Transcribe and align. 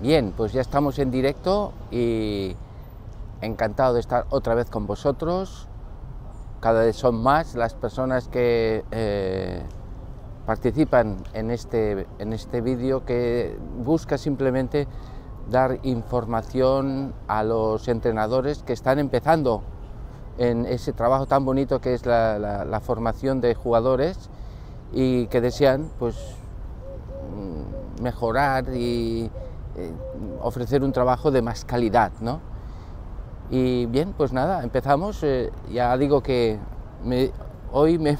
Bien, 0.00 0.32
pues 0.34 0.54
ya 0.54 0.62
estamos 0.62 0.98
en 0.98 1.10
directo 1.10 1.74
y 1.90 2.56
encantado 3.42 3.92
de 3.92 4.00
estar 4.00 4.24
otra 4.30 4.54
vez 4.54 4.70
con 4.70 4.86
vosotros. 4.86 5.68
Cada 6.60 6.84
vez 6.84 6.96
son 6.96 7.22
más 7.22 7.54
las 7.54 7.74
personas 7.74 8.26
que 8.28 8.82
eh, 8.92 9.62
participan 10.46 11.18
en 11.34 11.50
este, 11.50 12.06
en 12.18 12.32
este 12.32 12.62
vídeo 12.62 13.04
que 13.04 13.58
busca 13.84 14.16
simplemente 14.16 14.88
dar 15.50 15.80
información 15.82 17.12
a 17.28 17.44
los 17.44 17.86
entrenadores 17.86 18.62
que 18.62 18.72
están 18.72 18.98
empezando 18.98 19.62
en 20.38 20.64
ese 20.64 20.94
trabajo 20.94 21.26
tan 21.26 21.44
bonito 21.44 21.82
que 21.82 21.92
es 21.92 22.06
la, 22.06 22.38
la 22.38 22.80
formación 22.80 23.42
de 23.42 23.54
jugadores 23.54 24.30
y 24.94 25.26
que 25.26 25.42
desean 25.42 25.90
pues 25.98 26.16
mm, 27.36 28.02
mejorar 28.02 28.74
y 28.74 29.30
eh, 29.76 29.92
ofrecer 30.42 30.82
un 30.82 30.92
trabajo 30.92 31.30
de 31.30 31.42
más 31.42 31.64
calidad, 31.64 32.10
¿no? 32.20 32.40
Y 33.50 33.86
bien, 33.86 34.14
pues 34.16 34.32
nada, 34.32 34.62
empezamos. 34.62 35.22
Eh, 35.22 35.50
ya 35.70 35.96
digo 35.96 36.22
que 36.22 36.58
hoy 37.72 37.98
me, 37.98 38.18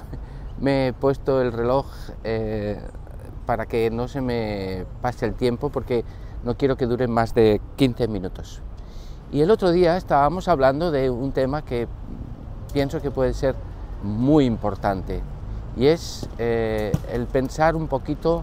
he 0.64 0.92
puesto 0.92 1.40
el 1.42 1.52
reloj 1.52 1.86
eh, 2.22 2.80
para 3.46 3.66
que 3.66 3.90
no 3.90 4.06
se 4.06 4.20
me 4.20 4.86
pase 5.02 5.26
el 5.26 5.34
tiempo 5.34 5.70
porque 5.70 6.04
no 6.44 6.56
quiero 6.56 6.76
que 6.76 6.86
dure 6.86 7.08
más 7.08 7.34
de 7.34 7.60
15 7.76 8.06
minutos. 8.08 8.62
Y 9.32 9.40
el 9.40 9.50
otro 9.50 9.72
día 9.72 9.96
estábamos 9.96 10.46
hablando 10.46 10.90
de 10.90 11.10
un 11.10 11.32
tema 11.32 11.62
que 11.62 11.88
pienso 12.72 13.00
que 13.00 13.10
puede 13.10 13.34
ser 13.34 13.54
muy 14.02 14.44
importante 14.44 15.20
y 15.76 15.86
es 15.86 16.28
el 16.38 17.26
pensar 17.30 17.76
un 17.76 17.86
poquito 17.86 18.42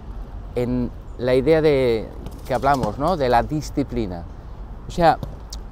en 0.56 0.90
la 1.18 1.36
idea 1.36 1.62
de 1.62 2.08
que 2.48 2.54
hablamos, 2.54 2.98
¿no? 2.98 3.18
De 3.18 3.30
la 3.30 3.44
disciplina. 3.44 4.24
O 4.88 4.92
sea, 4.92 5.18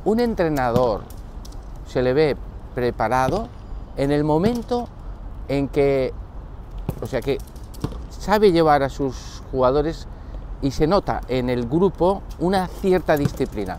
un 0.04 0.20
entrenador 0.20 1.02
se 1.88 2.02
le 2.02 2.14
ve 2.14 2.38
preparado 2.74 3.48
en 3.98 4.12
el 4.12 4.24
momento 4.24 4.88
en 5.48 5.68
que, 5.68 6.14
o 7.02 7.06
sea, 7.06 7.22
que 7.22 7.38
sabe 8.10 8.52
llevar 8.52 8.84
a 8.84 8.90
sus 8.90 9.44
jugadores 9.52 10.08
y 10.62 10.72
se 10.72 10.88
nota 10.88 11.22
en 11.28 11.50
el 11.50 11.68
grupo 11.68 12.24
una 12.40 12.68
cierta 12.68 13.18
disciplina. 13.18 13.78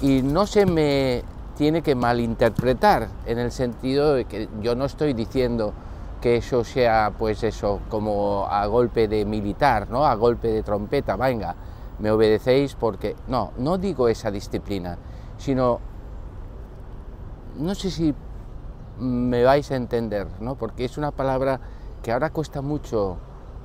Y 0.00 0.22
no 0.22 0.46
se 0.46 0.66
me 0.66 1.24
tiene 1.56 1.82
que 1.82 1.94
malinterpretar 1.94 3.08
en 3.26 3.38
el 3.38 3.50
sentido 3.50 4.14
de 4.14 4.26
que 4.26 4.48
yo 4.60 4.74
no 4.74 4.84
estoy 4.84 5.14
diciendo 5.14 5.72
que 6.20 6.36
eso 6.36 6.64
sea 6.64 7.12
pues 7.18 7.42
eso 7.44 7.80
como 7.88 8.46
a 8.48 8.66
golpe 8.66 9.08
de 9.08 9.24
militar, 9.24 9.90
¿no? 9.90 10.04
A 10.04 10.14
golpe 10.14 10.48
de 10.48 10.62
trompeta, 10.62 11.16
venga, 11.16 11.54
me 11.98 12.10
obedecéis 12.10 12.74
porque... 12.74 13.16
No, 13.28 13.52
no 13.58 13.78
digo 13.78 14.08
esa 14.08 14.30
disciplina, 14.30 14.98
sino... 15.38 15.80
No 17.56 17.74
sé 17.74 17.90
si 17.90 18.14
me 18.98 19.44
vais 19.44 19.70
a 19.70 19.76
entender, 19.76 20.26
¿no? 20.40 20.56
Porque 20.56 20.84
es 20.84 20.98
una 20.98 21.10
palabra 21.10 21.60
que 22.02 22.12
ahora 22.12 22.30
cuesta 22.30 22.60
mucho 22.60 23.16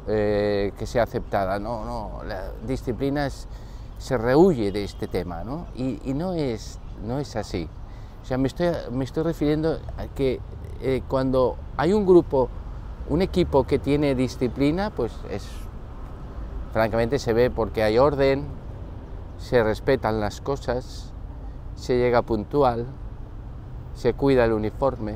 eh, 0.07 0.71
que 0.77 0.85
sea 0.85 1.03
aceptada. 1.03 1.59
No, 1.59 1.85
no, 1.85 2.21
disciplina 2.65 3.29
se 3.97 4.17
rehuye 4.17 4.71
de 4.71 4.83
este 4.83 5.07
tema, 5.07 5.43
¿no? 5.43 5.67
Y, 5.75 5.99
no, 6.13 6.33
es, 6.33 6.79
no 7.05 7.19
es 7.19 7.35
así. 7.35 7.67
O 8.21 8.25
sea, 8.25 8.37
me 8.37 8.47
estoy, 8.47 8.67
me 8.91 9.03
estoy 9.03 9.23
refiriendo 9.23 9.79
a 9.97 10.07
que 10.07 10.39
eh, 10.81 11.03
cuando 11.07 11.57
hay 11.77 11.93
un 11.93 12.05
grupo, 12.05 12.49
un 13.09 13.21
equipo 13.21 13.65
que 13.65 13.79
tiene 13.79 14.15
disciplina, 14.15 14.89
pues 14.89 15.13
es 15.29 15.47
Francamente 16.71 17.19
se 17.19 17.33
ve 17.33 17.49
porque 17.49 17.83
hay 17.83 17.97
orden, 17.97 18.45
se 19.37 19.61
respetan 19.61 20.21
las 20.21 20.39
cosas, 20.39 21.11
se 21.75 21.97
llega 21.97 22.21
puntual, 22.21 22.85
se 23.93 24.13
cuida 24.13 24.45
el 24.45 24.53
uniforme, 24.53 25.15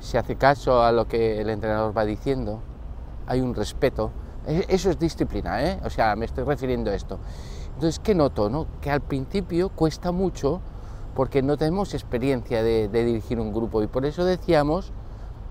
se 0.00 0.18
hace 0.18 0.34
caso 0.34 0.82
a 0.82 0.90
lo 0.90 1.06
que 1.06 1.40
el 1.40 1.48
entrenador 1.48 1.96
va 1.96 2.04
diciendo, 2.04 2.60
hay 3.28 3.40
un 3.40 3.54
respeto. 3.54 4.10
E, 4.48 4.64
eso 4.68 4.90
es 4.90 4.98
disciplina, 4.98 5.62
¿eh? 5.62 5.80
O 5.84 5.90
sea, 5.90 6.16
me 6.16 6.24
estoy 6.24 6.42
refiriendo 6.42 6.90
a 6.90 6.94
esto. 6.94 7.20
Entonces, 7.74 8.00
¿qué 8.00 8.14
noto? 8.14 8.50
No? 8.50 8.66
Que 8.80 8.90
al 8.90 9.02
principio 9.02 9.68
cuesta 9.68 10.10
mucho 10.10 10.60
porque 11.16 11.42
no 11.42 11.56
tenemos 11.56 11.94
experiencia 11.94 12.62
de, 12.62 12.88
dirigir 12.88 13.40
un 13.40 13.52
grupo 13.52 13.82
y 13.82 13.88
por 13.88 14.06
eso 14.06 14.24
decíamos 14.24 14.92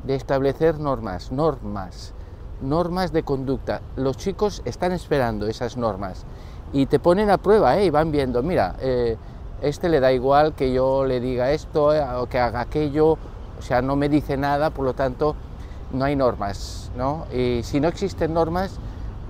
de 0.06 0.16
establecer 0.16 0.80
normas, 0.80 1.32
normas 1.32 2.14
normas 2.62 3.12
de 3.12 3.24
conducta. 3.24 3.82
Los 3.96 4.18
chicos 4.18 4.62
están 4.66 4.92
esperando 4.92 5.48
esas 5.48 5.78
normas 5.78 6.26
y 6.74 6.86
te 6.86 7.00
ponen 7.00 7.30
a 7.30 7.38
prueba 7.38 7.78
¿eh? 7.78 7.86
y 7.86 7.90
van 7.90 8.12
viendo, 8.12 8.42
mira, 8.44 8.76
eh, 8.80 9.18
este 9.62 9.90
le 9.90 10.00
da 10.00 10.12
igual 10.12 10.54
que 10.54 10.74
yo 10.74 11.06
le 11.06 11.20
diga 11.20 11.52
esto 11.52 11.94
eh, 11.94 12.04
o 12.18 12.28
que 12.28 12.40
haga 12.40 12.62
aquello, 12.62 13.14
o 13.14 13.62
sea, 13.62 13.82
no 13.82 13.96
me 13.96 14.10
dice 14.10 14.38
nada, 14.38 14.70
por 14.70 14.86
lo 14.86 14.94
tanto, 14.94 15.36
no 15.94 16.06
hay 16.06 16.16
normas, 16.16 16.92
¿no? 16.98 17.26
Y 17.34 17.62
si 17.64 17.80
no 17.80 17.88
existen 17.88 18.34
normas, 18.34 18.78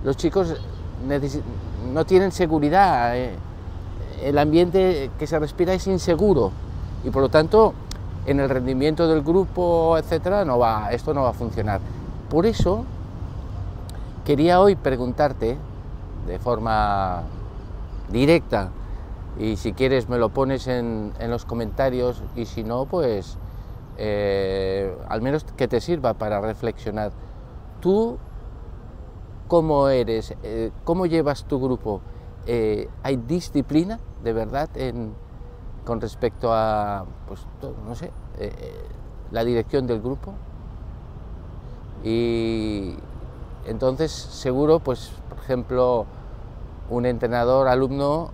los 0.04 0.16
chicos 0.16 0.54
no 1.92 2.04
tienen 2.04 2.32
seguridad, 2.32 3.16
eh, 3.16 3.34
el 4.22 4.38
ambiente 4.38 5.10
que 5.18 5.26
se 5.26 5.38
respira 5.38 5.74
es 5.74 5.86
inseguro 5.86 6.52
y 7.04 7.10
por 7.10 7.22
lo 7.22 7.28
tanto, 7.28 7.74
en 8.26 8.40
el 8.40 8.48
rendimiento 8.48 9.06
del 9.06 9.22
grupo, 9.22 9.96
etcétera, 9.98 10.44
no 10.44 10.58
va, 10.58 10.90
esto 10.92 11.14
no 11.14 11.22
va 11.22 11.30
a 11.30 11.34
funcionar. 11.34 11.80
Por 12.28 12.46
eso, 12.46 12.84
Quería 14.26 14.60
hoy 14.60 14.74
preguntarte 14.74 15.56
de 16.26 16.38
forma 16.40 17.22
directa 18.10 18.70
y 19.38 19.54
si 19.54 19.72
quieres 19.72 20.08
me 20.08 20.18
lo 20.18 20.30
pones 20.30 20.66
en, 20.66 21.12
los 21.28 21.44
comentarios 21.44 22.24
y 22.34 22.46
si 22.46 22.64
no, 22.64 22.86
pues 22.86 23.38
eh, 23.98 24.92
al 25.08 25.22
menos 25.22 25.44
que 25.56 25.68
te 25.68 25.80
sirva 25.80 26.14
para 26.14 26.40
reflexionar. 26.40 27.12
¿Tú 27.80 28.18
cómo 29.46 29.90
eres? 29.90 30.34
Eh, 30.42 30.72
¿Cómo 30.82 31.06
llevas 31.06 31.44
tu 31.44 31.60
grupo? 31.60 32.00
Eh, 32.46 32.88
¿Hay 33.02 33.16
disciplina 33.16 33.98
de 34.22 34.32
verdad 34.32 34.68
con 35.84 36.00
respecto 36.00 36.52
a, 36.52 37.04
pues, 37.26 37.46
no 37.84 37.94
sé, 37.94 38.10
la 39.32 39.44
dirección 39.44 39.86
del 39.86 40.00
grupo? 40.00 40.32
Y, 42.04 42.94
entonces, 43.66 44.12
seguro, 44.12 44.78
pues, 44.78 45.10
por 45.28 45.38
ejemplo, 45.38 46.06
un 46.88 47.04
entrenador 47.04 47.66
alumno, 47.68 48.30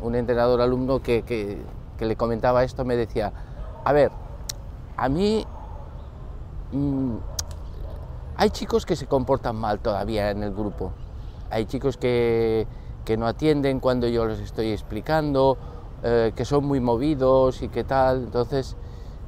un 0.00 0.14
entrenador 0.14 0.60
alumno 0.60 1.00
que, 1.02 1.60
le 1.98 2.16
comentaba 2.16 2.62
esto 2.62 2.84
me 2.84 2.96
decía, 2.96 3.32
a 3.84 3.92
ver, 3.92 4.12
a 4.96 5.08
mí 5.08 5.44
mm, 6.72 7.16
hay 8.36 8.50
chicos 8.50 8.86
que 8.86 8.94
se 8.94 9.06
comportan 9.06 9.56
mal 9.56 9.80
todavía 9.80 10.30
en 10.30 10.42
el 10.42 10.52
grupo, 10.52 10.92
hay 11.50 11.66
chicos 11.66 11.96
que, 11.96 12.66
no 13.16 13.26
atienden 13.26 13.78
cuando 13.78 14.08
yo 14.08 14.26
les 14.26 14.40
estoy 14.40 14.72
explicando, 14.72 15.56
eh, 16.02 16.32
que 16.34 16.44
son 16.44 16.64
muy 16.64 16.80
movidos 16.80 17.62
y 17.62 17.68
qué 17.68 17.84
tal, 17.84 18.24
entonces 18.24 18.76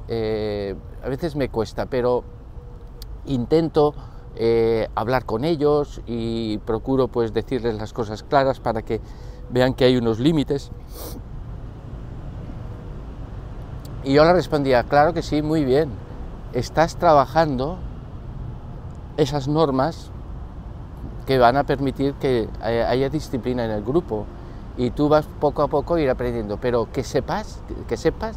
eh, 0.07 0.75
a 1.03 1.07
veces 1.07 1.35
me 1.35 1.49
cuesta, 1.49 1.85
pero 1.85 2.23
intento 3.25 3.93
eh, 4.35 4.87
hablar 4.95 5.25
con 5.25 5.45
ellos 5.45 6.01
y 6.07 6.57
procuro 6.59 7.07
pues 7.07 7.33
decirles 7.33 7.75
las 7.75 7.93
cosas 7.93 8.23
claras 8.23 8.59
para 8.59 8.81
que 8.81 9.01
vean 9.49 9.73
que 9.73 9.85
hay 9.85 9.97
unos 9.97 10.19
límites. 10.19 10.71
Y 14.03 14.13
yo 14.13 14.23
le 14.23 14.33
respondía, 14.33 14.83
claro 14.83 15.13
que 15.13 15.21
sí, 15.21 15.41
muy 15.41 15.65
bien, 15.65 15.89
estás 16.53 16.95
trabajando 16.97 17.77
esas 19.17 19.47
normas 19.47 20.11
que 21.29 21.37
van 21.37 21.57
a 21.57 21.63
permitir 21.63 22.15
que 22.15 22.49
haya 22.63 23.07
disciplina 23.07 23.63
en 23.63 23.69
el 23.69 23.83
grupo. 23.83 24.25
Y 24.77 24.89
tú 24.89 25.09
vas 25.09 25.27
poco 25.39 25.61
a 25.61 25.67
poco 25.67 25.93
a 25.93 26.01
ir 26.01 26.09
aprendiendo, 26.09 26.57
pero 26.57 26.91
que 26.91 27.03
sepas, 27.03 27.61
que 27.87 27.97
sepas, 27.97 28.35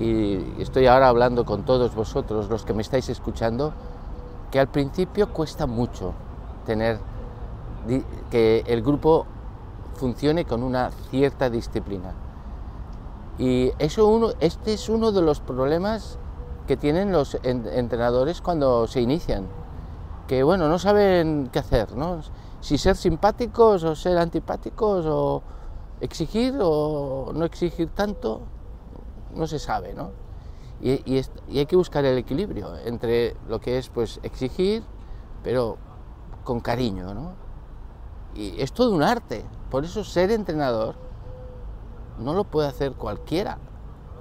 y 0.00 0.60
estoy 0.60 0.88
ahora 0.88 1.06
hablando 1.06 1.44
con 1.44 1.62
todos 1.62 1.94
vosotros, 1.94 2.50
los 2.50 2.64
que 2.64 2.74
me 2.74 2.82
estáis 2.82 3.08
escuchando, 3.10 3.72
que 4.50 4.58
al 4.58 4.66
principio 4.66 5.32
cuesta 5.32 5.68
mucho 5.68 6.14
tener 6.66 6.98
que 8.32 8.64
el 8.66 8.82
grupo 8.82 9.24
funcione 9.94 10.46
con 10.46 10.64
una 10.64 10.90
cierta 11.10 11.48
disciplina. 11.48 12.12
Y 13.38 13.70
eso 13.78 14.08
uno, 14.08 14.30
este 14.40 14.72
es 14.72 14.88
uno 14.88 15.12
de 15.12 15.22
los 15.22 15.38
problemas 15.38 16.18
que 16.66 16.76
tienen 16.76 17.12
los 17.12 17.38
entrenadores 17.44 18.40
cuando 18.40 18.88
se 18.88 19.00
inician, 19.00 19.46
que 20.30 20.44
bueno, 20.44 20.68
no 20.68 20.78
saben 20.78 21.50
qué 21.52 21.58
hacer, 21.58 21.96
¿no? 21.96 22.20
Si 22.60 22.78
ser 22.78 22.94
simpáticos 22.94 23.82
o 23.82 23.96
ser 23.96 24.16
antipáticos 24.16 25.04
o 25.08 25.42
exigir 26.00 26.54
o 26.62 27.32
no 27.34 27.44
exigir 27.44 27.88
tanto, 27.88 28.42
no 29.34 29.48
se 29.48 29.58
sabe, 29.58 29.92
¿no? 29.92 30.12
Y, 30.80 31.20
hay 31.48 31.66
que 31.66 31.74
buscar 31.74 32.04
el 32.04 32.16
equilibrio 32.16 32.76
entre 32.84 33.36
lo 33.48 33.60
que 33.60 33.76
es 33.76 33.88
pues 33.88 34.20
exigir, 34.22 34.84
pero 35.42 35.78
con 36.44 36.60
cariño, 36.60 37.12
¿no? 37.12 37.32
Y 38.32 38.62
es 38.62 38.72
todo 38.72 38.94
un 38.94 39.02
arte. 39.02 39.44
Por 39.68 39.84
eso 39.84 40.04
ser 40.04 40.30
entrenador 40.30 40.94
no 42.20 42.34
lo 42.34 42.44
puede 42.44 42.68
hacer 42.68 42.92
cualquiera. 42.92 43.58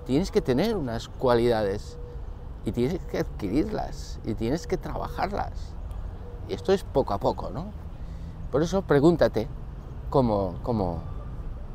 Tienes 0.07 0.31
que 0.31 0.41
tener 0.41 0.75
unas 0.75 1.07
cualidades 1.07 1.99
y 2.65 2.71
tienes 2.71 3.05
que 3.05 3.19
adquirirlas 3.19 4.19
y 4.25 4.33
tienes 4.33 4.65
que 4.65 4.77
trabajarlas. 4.77 5.75
Esto 6.49 6.73
es 6.73 6.83
poco 6.83 7.13
a 7.13 7.19
poco, 7.19 7.51
¿no? 7.51 7.67
Por 8.51 8.63
eso 8.63 8.81
pregúntate 8.81 9.47
cómo, 10.09 10.55
cómo, 10.63 10.99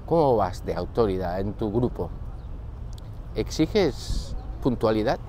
cómo 0.07 0.37
vas 0.37 0.65
de 0.67 0.75
autoridad 0.75 1.41
en 1.41 1.55
tu 1.55 1.73
grupo. 1.73 2.11
¿Exiges 3.37 4.37
puntualidad? 4.63 5.21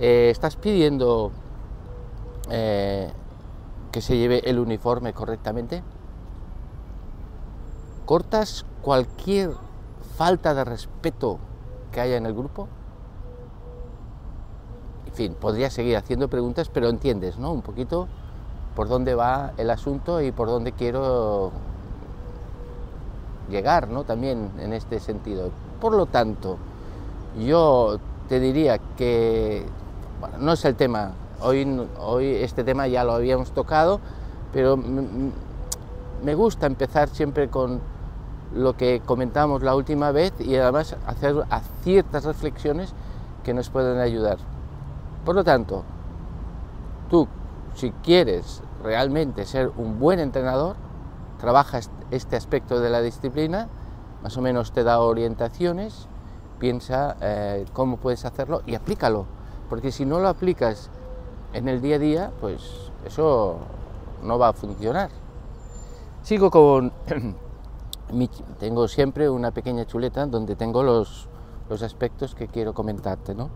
Eh, 0.00 0.30
¿Estás 0.30 0.56
pidiendo 0.56 1.30
eh, 2.50 3.12
que 3.92 4.00
se 4.00 4.16
lleve 4.16 4.48
el 4.48 4.58
uniforme 4.58 5.12
correctamente? 5.12 5.82
¿Cortas 8.06 8.64
cualquier 8.82 9.52
falta 10.16 10.54
de 10.54 10.64
respeto 10.64 11.38
que 11.92 12.00
haya 12.00 12.16
en 12.16 12.26
el 12.26 12.34
grupo? 12.34 12.68
En 15.14 15.18
fin, 15.18 15.36
podría 15.40 15.70
seguir 15.70 15.96
haciendo 15.96 16.26
preguntas, 16.26 16.68
pero 16.68 16.88
entiendes, 16.88 17.38
¿no? 17.38 17.52
Un 17.52 17.62
poquito 17.62 18.08
por 18.74 18.88
dónde 18.88 19.14
va 19.14 19.52
el 19.58 19.70
asunto 19.70 20.20
y 20.20 20.32
por 20.32 20.48
dónde 20.48 20.72
quiero 20.72 21.52
llegar, 23.48 23.86
¿no? 23.86 24.02
También 24.02 24.50
en 24.58 24.72
este 24.72 24.98
sentido. 24.98 25.50
Por 25.80 25.92
lo 25.92 26.06
tanto, 26.06 26.56
yo 27.38 28.00
te 28.28 28.40
diría 28.40 28.80
que 28.96 29.64
bueno, 30.18 30.38
no 30.40 30.52
es 30.54 30.64
el 30.64 30.74
tema, 30.74 31.12
hoy, 31.40 31.88
hoy 32.00 32.26
este 32.34 32.64
tema 32.64 32.88
ya 32.88 33.04
lo 33.04 33.12
habíamos 33.12 33.52
tocado, 33.52 34.00
pero 34.52 34.76
me 34.76 36.34
gusta 36.34 36.66
empezar 36.66 37.08
siempre 37.08 37.48
con 37.48 37.80
lo 38.52 38.76
que 38.76 39.00
comentamos 39.06 39.62
la 39.62 39.76
última 39.76 40.10
vez 40.10 40.32
y 40.40 40.56
además 40.56 40.96
hacer 41.06 41.36
ciertas 41.84 42.24
reflexiones 42.24 42.92
que 43.44 43.54
nos 43.54 43.70
pueden 43.70 44.00
ayudar. 44.00 44.38
Por 45.24 45.34
lo 45.34 45.42
tanto, 45.42 45.84
tú, 47.08 47.26
si 47.74 47.90
quieres 48.02 48.62
realmente 48.82 49.46
ser 49.46 49.72
un 49.76 49.98
buen 49.98 50.20
entrenador, 50.20 50.76
trabaja 51.38 51.80
este 52.10 52.36
aspecto 52.36 52.80
de 52.80 52.90
la 52.90 53.00
disciplina, 53.00 53.68
más 54.22 54.36
o 54.36 54.42
menos 54.42 54.72
te 54.72 54.84
da 54.84 55.00
orientaciones, 55.00 56.08
piensa 56.58 57.16
eh, 57.20 57.64
cómo 57.72 57.96
puedes 57.96 58.24
hacerlo 58.26 58.62
y 58.66 58.74
aplícalo, 58.74 59.26
porque 59.70 59.92
si 59.92 60.04
no 60.04 60.20
lo 60.20 60.28
aplicas 60.28 60.90
en 61.54 61.68
el 61.68 61.80
día 61.80 61.96
a 61.96 61.98
día, 61.98 62.30
pues 62.40 62.90
eso 63.06 63.56
no 64.22 64.38
va 64.38 64.48
a 64.48 64.52
funcionar. 64.52 65.10
Sigo 66.22 66.50
con... 66.50 66.92
tengo 68.60 68.88
siempre 68.88 69.30
una 69.30 69.50
pequeña 69.52 69.86
chuleta 69.86 70.26
donde 70.26 70.54
tengo 70.54 70.82
los, 70.82 71.28
los 71.70 71.82
aspectos 71.82 72.34
que 72.34 72.48
quiero 72.48 72.74
comentarte, 72.74 73.34
¿no? 73.34 73.48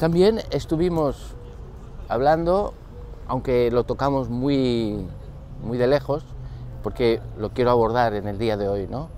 También 0.00 0.40
estuvimos 0.50 1.34
hablando, 2.08 2.72
aunque 3.28 3.70
lo 3.70 3.84
tocamos 3.84 4.30
muy, 4.30 5.06
muy 5.62 5.76
de 5.76 5.86
lejos, 5.86 6.24
porque 6.82 7.20
lo 7.36 7.50
quiero 7.50 7.70
abordar 7.70 8.14
en 8.14 8.26
el 8.26 8.38
día 8.38 8.56
de 8.56 8.66
hoy, 8.66 8.86
¿no? 8.88 9.10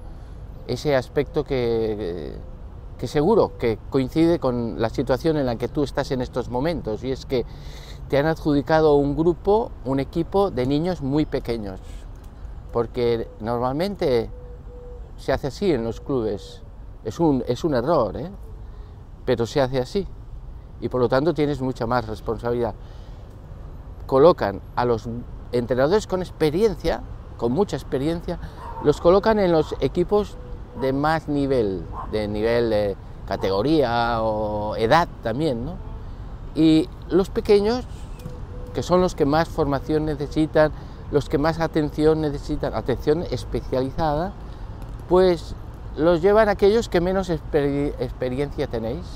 Ese 0.66 0.96
aspecto 0.96 1.44
que, 1.44 2.32
que 2.98 3.06
seguro 3.06 3.56
que 3.58 3.78
coincide 3.90 4.40
con 4.40 4.82
la 4.82 4.90
situación 4.90 5.36
en 5.36 5.46
la 5.46 5.54
que 5.54 5.68
tú 5.68 5.84
estás 5.84 6.10
en 6.10 6.20
estos 6.20 6.48
momentos, 6.48 7.04
y 7.04 7.12
es 7.12 7.26
que 7.26 7.46
te 8.08 8.18
han 8.18 8.26
adjudicado 8.26 8.96
un 8.96 9.16
grupo, 9.16 9.70
un 9.84 10.00
equipo 10.00 10.50
de 10.50 10.66
niños 10.66 11.00
muy 11.00 11.26
pequeños, 11.26 11.78
porque 12.72 13.28
normalmente 13.38 14.30
se 15.16 15.32
hace 15.32 15.46
así 15.46 15.70
en 15.70 15.84
los 15.84 16.00
clubes, 16.00 16.60
es 17.04 17.20
un, 17.20 17.44
es 17.46 17.62
un 17.62 17.74
error, 17.74 18.16
¿eh? 18.16 18.32
pero 19.24 19.46
se 19.46 19.60
hace 19.60 19.78
así, 19.78 20.08
y 20.82 20.88
por 20.88 21.00
lo 21.00 21.08
tanto 21.08 21.32
tienes 21.32 21.62
mucha 21.62 21.86
más 21.86 22.06
responsabilidad. 22.06 22.74
Colocan 24.06 24.60
a 24.76 24.84
los 24.84 25.08
entrenadores 25.52 26.06
con 26.06 26.20
experiencia, 26.20 27.02
con 27.38 27.52
mucha 27.52 27.76
experiencia, 27.76 28.38
los 28.84 29.00
colocan 29.00 29.38
en 29.38 29.52
los 29.52 29.74
equipos 29.80 30.36
de 30.80 30.92
más 30.92 31.28
nivel, 31.28 31.84
de 32.10 32.28
nivel 32.28 32.70
de 32.70 32.96
categoría 33.26 34.22
o 34.22 34.76
edad 34.76 35.08
también, 35.22 35.64
¿no? 35.64 35.76
Y 36.54 36.88
los 37.08 37.30
pequeños, 37.30 37.86
que 38.74 38.82
son 38.82 39.00
los 39.00 39.14
que 39.14 39.24
más 39.24 39.48
formación 39.48 40.04
necesitan, 40.04 40.72
los 41.12 41.28
que 41.28 41.38
más 41.38 41.60
atención 41.60 42.20
necesitan, 42.20 42.74
atención 42.74 43.22
especializada, 43.30 44.32
pues 45.08 45.54
los 45.96 46.22
llevan 46.22 46.48
aquellos 46.48 46.88
que 46.88 47.00
menos 47.00 47.30
experiencia 47.30 48.66
tenéis. 48.66 49.06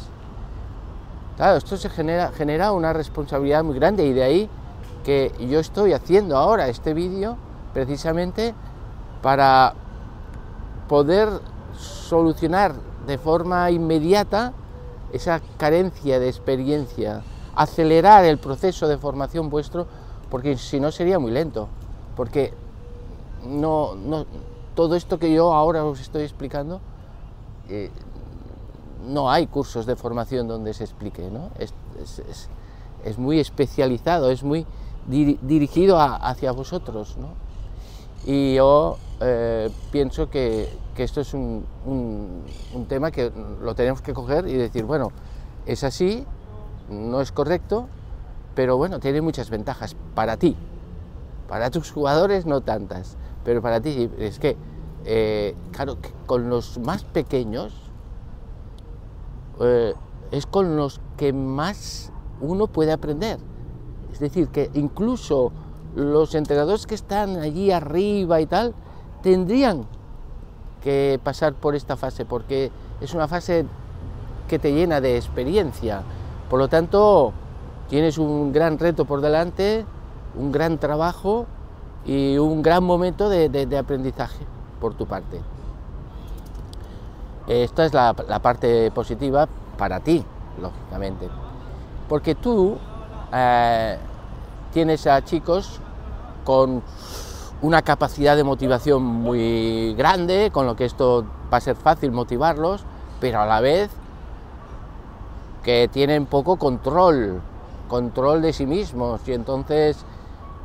Claro, 1.36 1.58
esto 1.58 1.76
se 1.76 1.90
genera, 1.90 2.72
una 2.72 2.94
responsabilidad 2.94 3.62
muy 3.62 3.74
grande 3.74 4.06
y 4.06 4.14
de 4.14 4.22
ahí 4.22 4.50
que 5.04 5.32
yo 5.50 5.60
estoy 5.60 5.92
haciendo 5.92 6.36
ahora 6.38 6.68
este 6.68 6.94
vídeo 6.94 7.36
precisamente 7.74 8.54
para 9.20 9.74
poder 10.88 11.28
solucionar 11.76 12.74
de 13.06 13.18
forma 13.18 13.70
inmediata 13.70 14.54
esa 15.12 15.42
carencia 15.58 16.18
de 16.18 16.28
experiencia, 16.28 17.22
acelerar 17.54 18.24
el 18.24 18.38
proceso 18.38 18.88
de 18.88 18.96
formación 18.96 19.50
vuestro, 19.50 19.86
porque 20.30 20.56
si 20.56 20.80
no 20.80 20.90
sería 20.90 21.18
muy 21.18 21.32
lento, 21.32 21.68
porque 22.16 22.54
no, 23.46 23.94
todo 24.74 24.96
esto 24.96 25.18
que 25.18 25.32
yo 25.32 25.52
ahora 25.52 25.84
os 25.84 26.00
estoy 26.00 26.22
explicando, 26.22 26.80
eh, 27.68 27.90
no 29.04 29.30
hay 29.30 29.46
cursos 29.46 29.86
de 29.86 29.96
formación 29.96 30.48
donde 30.48 30.74
se 30.74 30.84
explique, 30.84 31.30
¿no? 31.30 31.50
es, 31.58 31.72
es, 33.04 33.18
muy 33.18 33.38
especializado, 33.38 34.30
es 34.30 34.42
muy 34.42 34.66
dirigido 35.06 35.98
hacia 36.00 36.52
vosotros. 36.52 37.16
¿no? 37.18 37.28
Y 38.24 38.54
yo 38.54 38.98
eh, 39.20 39.70
pienso 39.92 40.28
que, 40.28 40.68
que, 40.94 41.04
esto 41.04 41.20
es 41.20 41.32
un, 41.34 41.64
un, 41.84 42.42
un, 42.74 42.86
tema 42.86 43.10
que 43.10 43.32
lo 43.62 43.74
tenemos 43.74 44.02
que 44.02 44.12
coger 44.12 44.48
y 44.48 44.54
decir, 44.54 44.84
bueno, 44.84 45.12
es 45.64 45.84
así, 45.84 46.24
no 46.90 47.20
es 47.20 47.30
correcto, 47.32 47.86
pero 48.54 48.76
bueno, 48.76 48.98
tiene 48.98 49.20
muchas 49.20 49.50
ventajas 49.50 49.94
para 50.14 50.36
ti. 50.36 50.56
Para 51.48 51.70
tus 51.70 51.92
jugadores 51.92 52.46
no 52.46 52.62
tantas, 52.62 53.16
pero 53.44 53.62
para 53.62 53.80
ti 53.80 54.10
es 54.18 54.40
que, 54.40 54.56
eh, 55.04 55.54
claro, 55.70 56.00
que 56.00 56.10
con 56.26 56.50
los 56.50 56.78
más 56.78 57.04
pequeños 57.04 57.85
eh, 59.60 59.94
es 60.30 60.46
con 60.46 60.76
los 60.76 61.00
que 61.16 61.32
más 61.32 62.12
uno 62.40 62.66
puede 62.66 62.92
aprender. 62.92 63.38
Es 64.12 64.20
decir, 64.20 64.48
que 64.48 64.70
incluso 64.74 65.52
los 65.94 66.34
entrenadores 66.34 66.86
que 66.86 66.94
están 66.94 67.36
allí 67.36 67.70
arriba 67.70 68.40
y 68.40 68.46
tal, 68.46 68.74
tendrían 69.22 69.86
que 70.82 71.18
pasar 71.22 71.54
por 71.54 71.74
esta 71.74 71.96
fase, 71.96 72.24
porque 72.24 72.70
es 73.00 73.14
una 73.14 73.28
fase 73.28 73.66
que 74.46 74.58
te 74.58 74.72
llena 74.72 75.00
de 75.00 75.16
experiencia. 75.16 76.02
Por 76.48 76.58
lo 76.58 76.68
tanto, 76.68 77.32
tienes 77.88 78.18
un 78.18 78.52
gran 78.52 78.78
reto 78.78 79.04
por 79.04 79.20
delante, 79.20 79.84
un 80.38 80.52
gran 80.52 80.78
trabajo 80.78 81.46
y 82.04 82.38
un 82.38 82.62
gran 82.62 82.84
momento 82.84 83.28
de, 83.28 83.48
de, 83.48 83.66
de 83.66 83.78
aprendizaje 83.78 84.46
por 84.80 84.94
tu 84.94 85.06
parte. 85.06 85.40
Esta 87.46 87.84
es 87.84 87.94
la, 87.94 88.14
parte 88.14 88.90
positiva 88.90 89.48
para 89.78 90.00
ti, 90.00 90.24
lógicamente, 90.60 91.28
porque 92.08 92.34
tú 92.34 92.76
eh, 93.32 93.98
tienes 94.72 95.06
a 95.06 95.22
chicos 95.24 95.80
con 96.44 96.82
una 97.62 97.82
capacidad 97.82 98.36
de 98.36 98.44
motivación 98.44 99.02
muy 99.02 99.94
grande, 99.94 100.50
con 100.52 100.66
lo 100.66 100.76
que 100.76 100.84
esto 100.84 101.24
va 101.52 101.58
a 101.58 101.60
ser 101.60 101.76
fácil 101.76 102.12
motivarlos, 102.12 102.84
pero 103.20 103.40
a 103.40 103.46
la 103.46 103.60
vez 103.60 103.90
que 105.62 105.88
tienen 105.92 106.26
poco 106.26 106.56
control, 106.56 107.40
control 107.88 108.42
de 108.42 108.52
sí 108.52 108.66
mismos. 108.66 109.20
Y 109.26 109.32
entonces 109.32 110.04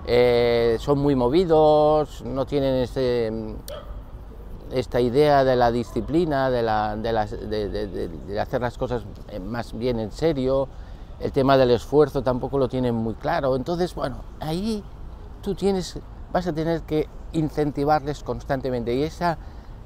eh, 0.06 0.78
son 0.80 1.00
muy 1.00 1.16
movidos, 1.16 2.24
no 2.24 2.46
tienen 2.46 2.76
este, 2.76 3.32
esta 4.72 5.00
idea 5.00 5.44
de 5.44 5.56
la 5.56 5.72
disciplina, 5.72 6.50
de, 6.50 6.64
la, 6.64 6.96
de, 6.96 8.40
hacer 8.40 8.62
las 8.62 8.78
cosas 8.78 9.04
más 9.44 9.74
bien 9.74 10.00
en 10.00 10.12
serio, 10.12 10.68
el 11.20 11.32
tema 11.32 11.58
del 11.58 11.72
esfuerzo 11.72 12.22
tampoco 12.22 12.58
lo 12.58 12.68
tienen 12.68 12.96
muy 12.96 13.14
claro, 13.16 13.56
entonces 13.56 13.94
bueno, 13.96 14.18
ahí 14.40 14.84
tú 15.42 15.56
tienes 15.56 16.00
vas 16.32 16.48
a 16.48 16.54
tener 16.54 16.82
que 16.82 17.08
incentivarles 17.34 18.24
constantemente 18.24 18.94
y 18.94 19.04
esa, 19.04 19.38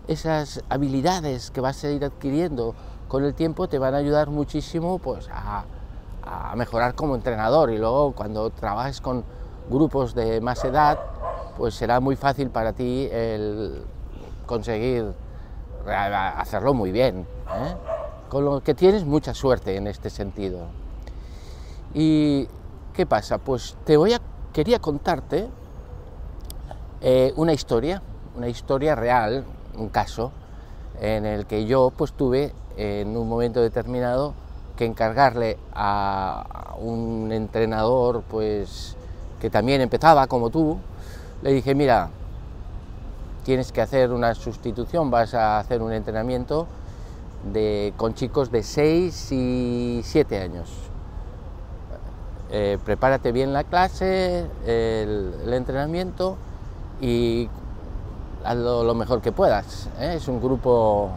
esas 0.08 0.63
habilidades 0.70 1.51
que 1.51 1.62
vas 1.62 1.84
a 1.84 1.89
ir 1.89 2.06
adquiriendo 2.06 2.75
con 3.08 3.24
el 3.24 3.34
tiempo 3.34 3.68
te 3.68 3.80
van 3.80 3.94
a 3.96 3.98
ayudar 3.98 4.30
muchísimo 4.30 5.00
pues, 5.00 5.27
a, 5.32 5.65
a 6.24 6.56
mejorar 6.56 6.96
como 6.96 7.15
entrenador. 7.15 7.72
Y 7.72 7.77
luego 7.77 8.13
cuando 8.13 8.50
trabajes 8.50 9.01
con, 9.01 9.24
grupos 9.70 10.13
de 10.13 10.42
más 10.42 10.63
edad, 10.63 11.00
pues 11.58 11.75
será 11.75 12.00
muy 12.00 12.15
fácil 12.15 12.50
para 12.50 12.74
ti 12.74 13.08
el 13.12 13.84
conseguir 14.46 15.14
hacerlo 15.88 16.74
muy 16.74 16.92
bien. 16.92 17.28
¿eh? 17.54 17.75
Con 18.30 18.46
lo 18.46 18.62
que 18.62 18.74
tienes 18.74 19.06
mucha 19.06 19.34
suerte 19.34 19.75
en 19.75 19.88
este 19.88 20.10
sentido. 20.10 20.68
¿Y 21.94 22.48
qué 22.94 23.06
pasa? 23.06 23.38
Pues 23.38 23.78
te 23.86 23.98
voy 23.98 24.14
a, 24.14 24.20
quería 24.52 24.80
contarte 24.80 25.48
eh, 27.02 27.34
una 27.36 27.54
historia, 27.54 28.02
una 28.36 28.48
historia 28.48 28.96
real, 28.96 29.46
un 29.78 29.90
caso, 29.90 30.32
en 31.00 31.25
el 31.25 31.46
que 31.46 31.66
yo 31.66 31.92
pues 31.96 32.14
tuve 32.14 32.54
en 32.78 33.16
un 33.16 33.28
momento 33.30 33.62
determinado 33.62 34.34
que 34.75 34.86
encargarle 34.86 35.58
a 35.74 36.75
un 36.80 37.32
entrenador 37.32 38.24
pues 38.24 38.96
que 39.40 39.50
también 39.50 39.82
empezaba 39.82 40.28
como 40.28 40.50
tú, 40.50 40.78
le 41.42 41.54
dije, 41.54 41.75
mira, 41.75 42.10
tienes 43.46 43.72
que 43.72 43.80
hacer 43.80 44.12
una 44.12 44.34
sustitución, 44.34 45.12
vas 45.12 45.36
a 45.36 45.60
hacer 45.60 45.84
un 45.84 45.94
entrenamiento 45.94 46.66
de, 47.54 47.94
con 47.96 48.16
chicos 48.16 48.52
de 48.52 48.64
6 48.64 49.32
y 49.32 50.02
7 50.04 50.42
años. 50.42 50.68
Eh, 52.52 52.80
prepárate 52.84 53.32
bien 53.32 53.54
la 53.54 53.64
clase, 53.64 54.48
el, 54.66 55.54
entrenamiento 55.54 56.38
y 57.00 57.48
hazlo 58.44 58.84
lo 58.84 58.96
mejor 58.96 59.22
que 59.22 59.32
puedas. 59.32 59.90
¿eh? 60.00 60.16
Es 60.18 60.28
un 60.28 60.42
grupo 60.42 61.12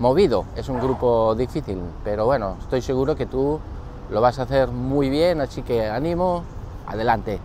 movido, 0.00 0.46
es 0.56 0.68
un 0.68 0.80
grupo 0.80 1.36
difícil, 1.36 1.78
pero 2.02 2.26
bueno, 2.26 2.56
estoy 2.60 2.82
seguro 2.82 3.14
que 3.14 3.26
tú 3.26 3.60
lo 4.10 4.20
vas 4.20 4.40
a 4.40 4.42
hacer 4.42 4.68
muy 4.68 5.10
bien, 5.10 5.40
así 5.40 5.62
que 5.62 5.86
ánimo, 5.88 6.42
adelante. 6.88 7.38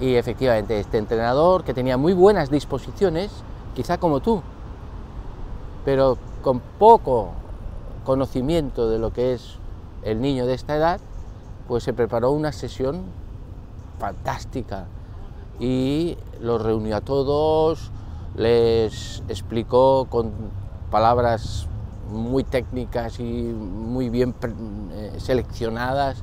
Y 0.00 0.14
efectivamente, 0.14 0.78
este 0.78 0.98
entrenador 0.98 1.64
que 1.64 1.74
tenía 1.74 1.96
muy 1.96 2.12
buenas 2.12 2.50
disposiciones, 2.50 3.32
quizá 3.74 3.98
como 3.98 4.20
tú, 4.20 4.42
pero 5.84 6.18
con 6.42 6.60
poco 6.60 7.30
conocimiento 8.04 8.88
de 8.88 8.98
lo 8.98 9.12
que 9.12 9.34
es 9.34 9.56
el 10.02 10.20
niño 10.20 10.46
de 10.46 10.54
esta 10.54 10.76
edad, 10.76 11.00
pues 11.66 11.82
se 11.82 11.92
preparó 11.92 12.30
una 12.30 12.52
sesión 12.52 13.02
fantástica 13.98 14.86
y 15.58 16.16
los 16.40 16.62
reunió 16.62 16.96
a 16.96 17.00
todos, 17.00 17.90
les 18.36 19.22
explicó 19.28 20.06
con 20.08 20.32
palabras 20.90 21.66
muy 22.10 22.44
técnicas 22.44 23.18
y 23.18 23.24
muy 23.24 24.08
bien 24.08 24.34
eh, 24.92 25.14
seleccionadas 25.18 26.22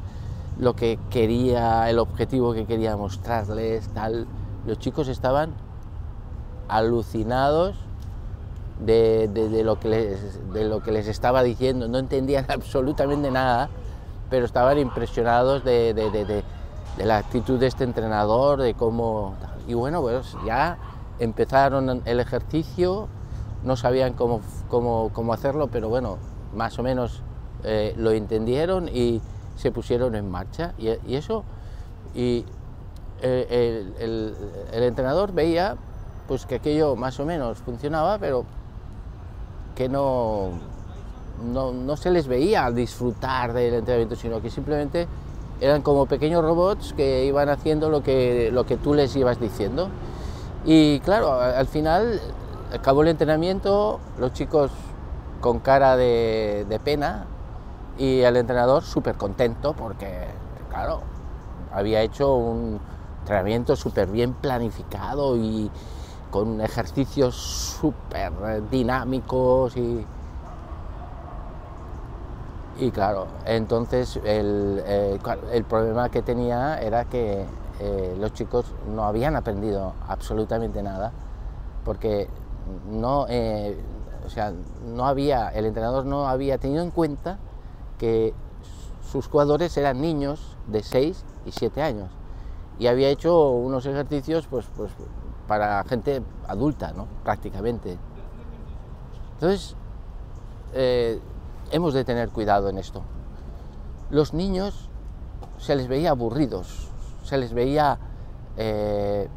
lo 0.57 0.75
que 0.75 0.99
quería, 1.09 1.89
el 1.89 1.99
objetivo 1.99 2.53
que 2.53 2.65
quería 2.65 2.95
mostrarles, 2.95 3.87
tal. 3.89 4.27
Los 4.65 4.79
chicos 4.79 5.07
estaban 5.07 5.53
alucinados 6.67 7.75
de, 8.79 9.61
lo 9.63 9.79
que 9.79 9.89
les, 9.89 10.53
de 10.53 10.65
lo 10.65 10.81
que 10.81 10.91
les 10.91 11.07
estaba 11.07 11.43
diciendo, 11.43 11.87
no 11.87 11.97
entendían 11.97 12.45
absolutamente 12.49 13.31
nada, 13.31 13.69
pero 14.29 14.45
estaban 14.45 14.77
impresionados 14.77 15.63
de, 15.63 15.93
de, 15.93 16.43
la 17.03 17.17
actitud 17.17 17.59
de 17.59 17.67
este 17.67 17.83
entrenador, 17.83 18.61
de 18.61 18.73
cómo... 18.73 19.35
Y 19.67 19.73
bueno, 19.73 20.01
pues 20.01 20.35
ya 20.45 20.77
empezaron 21.19 22.01
el 22.05 22.19
ejercicio, 22.19 23.07
no 23.63 23.75
sabían 23.75 24.13
cómo, 24.13 24.41
cómo, 24.69 25.09
cómo 25.11 25.33
hacerlo, 25.33 25.67
pero 25.67 25.89
bueno, 25.89 26.17
más 26.53 26.77
o 26.79 26.83
menos 26.83 27.21
eh, 27.63 27.93
lo 27.97 28.11
entendieron 28.11 28.87
y 28.87 29.21
se 29.55 29.71
pusieron 29.71 30.15
en 30.15 30.29
marcha. 30.29 30.73
Y, 30.77 31.15
eso, 31.15 31.43
y 32.13 32.45
el, 33.21 33.93
el, 33.99 34.83
entrenador 34.83 35.31
veía 35.31 35.75
pues 36.27 36.45
que 36.45 36.55
aquello 36.55 36.95
más 36.95 37.19
o 37.19 37.25
menos 37.25 37.59
funcionaba, 37.59 38.17
pero 38.17 38.45
que 39.75 39.89
no, 39.89 40.51
no, 41.43 41.71
no 41.71 41.97
se 41.97 42.11
les 42.11 42.27
veía 42.27 42.69
disfrutar 42.71 43.53
del 43.53 43.75
entrenamiento, 43.75 44.15
sino 44.15 44.41
que 44.41 44.49
simplemente 44.49 45.07
eran 45.61 45.81
como 45.81 46.05
pequeños 46.05 46.43
robots 46.43 46.93
que 46.93 47.25
iban 47.25 47.49
haciendo 47.49 47.89
lo 47.89 48.03
que, 48.03 48.49
lo 48.51 48.65
que 48.65 48.77
tú 48.77 48.93
les 48.93 49.15
ibas 49.15 49.39
diciendo. 49.39 49.89
Y 50.65 50.99
claro, 51.01 51.39
al 51.39 51.67
final 51.67 52.19
acabó 52.73 53.03
el 53.03 53.09
entrenamiento, 53.09 53.99
los 54.19 54.33
chicos 54.33 54.71
con 55.41 55.59
cara 55.59 55.95
de, 55.95 56.79
pena 56.83 57.25
y 57.97 58.21
el 58.21 58.37
entrenador 58.37 58.83
súper 58.83 59.15
contento 59.15 59.73
porque, 59.73 60.27
claro, 60.69 61.01
había 61.71 62.01
hecho 62.01 62.35
un 62.35 62.79
entrenamiento 63.21 63.75
súper 63.75 64.07
bien 64.07 64.33
planificado 64.33 65.37
y 65.37 65.71
con 66.31 66.61
ejercicios 66.61 67.35
súper 67.35 68.69
dinámicos 68.69 69.77
y, 69.77 70.05
y 72.77 72.91
claro, 72.91 73.27
entonces 73.45 74.17
el, 74.17 74.83
eh, 74.85 75.19
el, 75.53 75.63
problema 75.63 76.09
que 76.09 76.21
tenía 76.21 76.81
era 76.81 77.05
que 77.05 77.45
eh, 77.79 78.15
los 78.19 78.33
chicos 78.33 78.65
no 78.93 79.05
habían 79.05 79.35
aprendido 79.35 79.93
absolutamente 80.07 80.83
nada 80.83 81.11
porque 81.85 82.27
no, 82.91 83.27
eh, 83.29 83.77
o 84.25 84.29
sea, 84.29 84.51
no 84.85 85.05
había, 85.05 85.49
el 85.49 85.65
entrenador 85.65 86.05
no 86.05 86.27
había 86.27 86.57
tenido 86.57 86.83
en 86.83 86.91
cuenta 86.91 87.37
que 87.97 88.33
sus 89.01 89.27
jugadores 89.27 89.75
eran 89.77 90.01
niños 90.01 90.57
de 90.67 90.83
6 90.83 91.23
y 91.45 91.51
7 91.51 91.81
años 91.81 92.09
y 92.79 92.87
había 92.87 93.09
hecho 93.09 93.51
unos 93.51 93.85
ejercicios 93.85 94.47
pues, 94.47 94.65
pues 94.75 94.91
para 95.47 95.83
gente 95.83 96.21
adulta, 96.47 96.91
¿no? 96.91 97.07
prácticamente. 97.23 97.97
Entonces, 99.33 99.75
eh, 100.73 101.19
hemos 101.71 101.93
de 101.93 102.03
tener 102.03 102.29
cuidado 102.29 102.69
en 102.69 102.77
esto. 102.77 103.03
Los 104.09 104.33
niños 104.33 104.89
se 105.57 105.75
les 105.75 105.87
veía 105.87 106.11
aburridos, 106.11 106.89
se 107.23 107.37
les 107.37 107.53
veía 107.53 107.97
eh, 108.57 109.29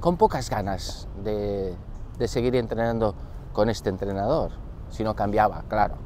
con 0.00 0.16
pocas 0.16 0.48
ganas 0.50 1.08
de, 1.22 1.74
de 2.18 2.28
seguir 2.28 2.56
entrenando 2.56 3.14
con 3.52 3.68
este 3.68 3.88
entrenador, 3.88 4.52
si 4.90 5.04
no 5.04 5.14
cambiaba, 5.14 5.64
claro. 5.68 5.96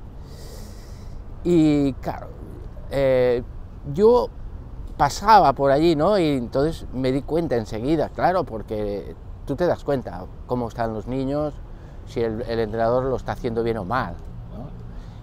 Y 1.44 1.92
claro, 1.94 2.28
eh, 2.90 3.42
yo 3.92 4.28
pasaba 4.96 5.52
por 5.54 5.70
allí, 5.70 5.96
¿no? 5.96 6.18
Y 6.18 6.28
entonces 6.28 6.86
me 6.92 7.12
di 7.12 7.22
cuenta 7.22 7.56
enseguida, 7.56 8.10
claro, 8.10 8.44
porque 8.44 9.14
tú 9.46 9.56
te 9.56 9.66
das 9.66 9.82
cuenta 9.82 10.26
cómo 10.46 10.68
están 10.68 10.92
los 10.92 11.06
niños, 11.06 11.54
si 12.06 12.20
el, 12.20 12.42
entrenador 12.42 13.04
lo 13.04 13.16
está 13.16 13.32
haciendo 13.32 13.62
bien 13.62 13.78
o 13.78 13.84
mal. 13.84 14.14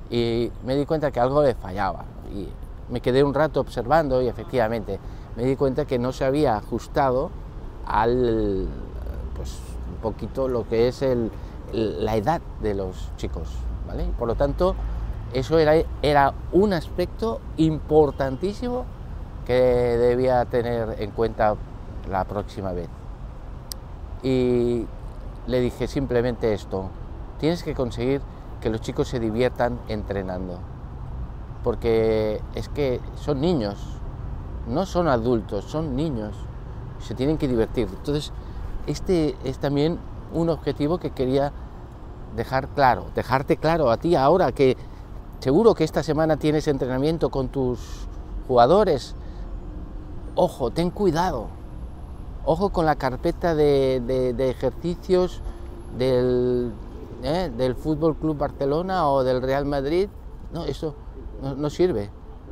Y 0.09 0.51
me 0.65 0.75
di 0.75 0.85
cuenta 0.85 1.11
que 1.11 1.19
algo 1.19 1.43
le 1.43 1.53
fallaba. 1.53 2.05
Y 2.33 2.47
me 2.89 3.01
quedé 3.01 3.23
un 3.23 3.33
rato 3.33 3.59
observando 3.59 4.21
y 4.21 4.27
efectivamente 4.27 4.99
me 5.35 5.43
di 5.43 5.55
cuenta 5.55 5.85
que 5.85 5.99
no 5.99 6.11
se 6.11 6.25
había 6.25 6.55
ajustado 6.55 7.29
al, 7.85 8.67
pues, 9.35 9.59
un 9.93 10.01
poquito 10.01 10.47
lo 10.47 10.67
que 10.67 10.87
es 10.87 11.01
el, 11.01 11.29
la 11.71 12.15
edad 12.15 12.41
de 12.61 12.73
los 12.73 13.11
chicos, 13.17 13.49
¿vale? 13.87 14.09
Por 14.17 14.27
lo 14.27 14.35
tanto, 14.35 14.75
eso 15.37 15.59
era, 15.59 15.75
era 16.01 16.33
un 16.51 16.73
aspecto 16.73 17.41
importantísimo 17.57 18.85
que 19.45 19.53
debía 19.53 20.43
tener 20.45 20.95
en 20.99 21.11
cuenta 21.11 21.55
la 22.09 22.23
próxima 22.23 22.71
vez. 22.71 22.89
Y 24.23 24.87
le 25.45 25.59
dije 25.59 25.87
simplemente 25.87 26.53
esto, 26.53 26.89
tienes 27.39 27.61
que 27.61 27.75
conseguir 27.75 28.21
que 28.61 28.71
los 28.71 28.81
chicos 28.81 29.09
se 29.09 29.19
diviertan 29.19 29.79
entrenando, 29.87 30.57
porque 31.63 32.41
es 32.55 32.67
que 32.69 32.99
son 33.13 33.39
niños, 33.39 33.99
no 34.67 34.87
son 34.87 35.07
adultos, 35.07 35.65
son 35.65 35.95
niños, 35.95 36.35
se 36.99 37.13
tienen 37.13 37.37
que 37.37 37.47
divertir. 37.47 37.87
Entonces, 37.95 38.33
este 38.87 39.35
es 39.43 39.59
también 39.59 39.99
un 40.33 40.49
objetivo 40.49 40.97
que 40.97 41.11
quería 41.11 41.51
dejar 42.35 42.69
claro, 42.69 43.05
dejarte 43.13 43.57
claro 43.57 43.91
a 43.91 43.97
ti 43.97 44.15
ahora 44.15 44.51
que 44.51 44.75
seguro 45.39 45.75
que 45.75 45.83
esta 45.83 46.03
semana 46.03 46.37
tienes 46.37 46.67
entrenamiento 46.67 47.29
con 47.29 47.49
tus 47.49 48.07
jugadores. 48.47 49.15
Ojo, 50.35 50.71
ten 50.71 50.89
cuidado. 50.91 51.47
Ojo 52.45 52.69
con 52.69 52.85
la 52.85 52.95
carpeta 52.95 53.55
de, 53.55 54.33
ejercicios 54.37 55.41
del, 55.97 56.71
¿eh? 57.23 57.51
del 57.55 57.75
Fútbol 57.75 58.15
Club 58.15 58.37
Barcelona 58.37 59.09
o 59.09 59.23
del 59.23 59.41
Real 59.41 59.65
Madrid. 59.65 60.09
No, 60.53 60.63
eso 60.65 60.95
no, 61.41 61.69
sirve. 61.69 62.09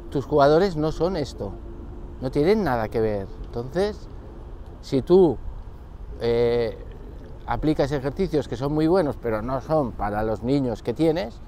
Tus 0.10 0.25
jugadores 0.25 0.75
no 0.75 0.92
son 0.92 1.15
esto. 1.15 1.54
No 2.22 2.30
tienen 2.30 2.63
nada 2.63 2.89
que 2.89 3.00
ver. 3.00 3.27
Entonces, 3.46 4.08
si 4.82 5.01
tú 5.01 5.38
eh, 6.20 6.77
aplicas 7.46 7.92
ejercicios 7.92 8.48
que 8.48 8.56
son 8.56 8.74
muy 8.74 8.88
buenos, 8.88 9.18
pero 9.22 9.42
no 9.42 9.62
son 9.62 9.92
para 9.94 10.24
los 10.24 10.44
niños 10.44 10.84
que 10.84 10.94
tienes, 10.94 11.39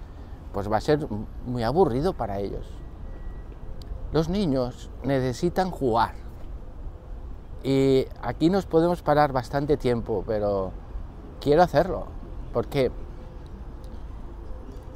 pues 0.54 0.72
va 0.72 0.78
a 0.78 0.82
ser 0.82 1.08
muy 1.46 1.64
aburrido 1.64 2.14
para 2.14 2.40
ellos. 2.40 2.66
Los 4.12 4.30
niños 4.30 4.90
necesitan 5.04 5.70
jugar 5.70 6.14
Y 7.64 8.06
aquí 8.22 8.50
nos 8.50 8.66
podemos 8.66 9.02
parar 9.02 9.34
bastante 9.34 9.76
tiempo, 9.76 10.24
pero 10.26 10.72
quiero 11.42 11.64
hacerlo, 11.64 12.06
porque 12.54 12.92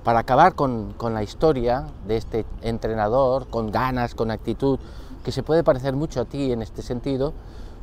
para 0.03 0.19
acabar 0.19 0.55
con, 0.55 0.93
con, 0.93 1.13
la 1.13 1.21
historia 1.21 1.87
de 2.07 2.17
este 2.17 2.45
entrenador, 2.61 3.47
con 3.49 3.71
ganas, 3.71 4.15
con 4.15 4.31
actitud, 4.31 4.79
que 5.23 5.31
se 5.31 5.43
puede 5.43 5.63
parecer 5.63 5.95
mucho 5.95 6.21
a 6.21 6.25
ti 6.25 6.51
en 6.51 6.61
este 6.61 6.81
sentido, 6.81 7.33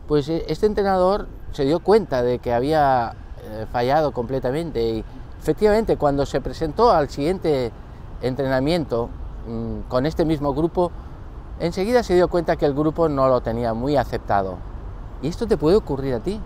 pues 0.07 0.29
eh, 0.29 0.45
este 0.49 0.67
entrenador 0.67 1.29
se 1.53 1.65
dio 1.65 1.81
cuenta 1.81 2.23
de 2.23 2.39
que 2.39 2.53
había 2.53 3.15
eh, 3.43 3.67
fallado 3.71 4.13
completamente 4.13 4.83
y 4.83 5.05
efectivamente 5.40 5.97
cuando 5.97 6.26
se 6.26 6.40
presentó 6.40 6.90
al 6.90 7.09
siguiente 7.09 7.73
entrenamiento 8.23 9.09
mmm, 9.47 9.80
con 9.88 10.07
este 10.07 10.25
mismo 10.25 10.54
grupo, 10.54 10.90
enseguida 11.61 12.02
se 12.02 12.14
dio 12.14 12.28
cuenta 12.28 12.57
que 12.57 12.66
el 12.66 12.75
grupo 12.75 13.09
no 13.09 13.28
lo 13.28 13.40
tenía 13.40 13.75
muy 13.75 13.97
aceptado. 13.97 14.57
Y 15.23 15.28
esto 15.28 15.47
te 15.47 15.57
puede 15.57 15.76
ocurrir 15.76 16.14
a 16.14 16.21
ti. 16.21 16.40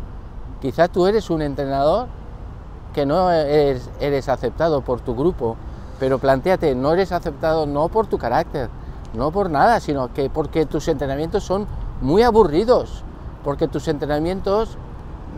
Quizá 0.61 0.89
tú 0.89 1.07
eres 1.07 1.29
un 1.31 1.43
entrenador 1.43 2.07
que 2.95 3.07
no 3.07 3.31
eres, 3.31 3.91
eres 4.01 4.29
aceptado 4.29 4.83
por 4.83 5.01
tu 5.01 5.15
grupo, 5.15 5.57
pero 5.99 6.19
planteate, 6.19 6.75
no 6.75 6.93
eres 6.93 7.13
aceptado 7.13 7.67
no 7.67 7.89
por 7.89 8.07
tu 8.07 8.19
carácter, 8.19 8.69
no 9.15 9.31
por 9.31 9.51
nada, 9.51 9.81
sino 9.81 10.13
que 10.13 10.31
porque 10.31 10.67
tus 10.67 10.89
entrenamientos 10.89 11.45
son 11.45 11.67
muy 12.01 12.23
aburridos, 12.23 13.03
porque 13.45 13.69
tus 13.69 13.89
entrenamientos 13.89 14.77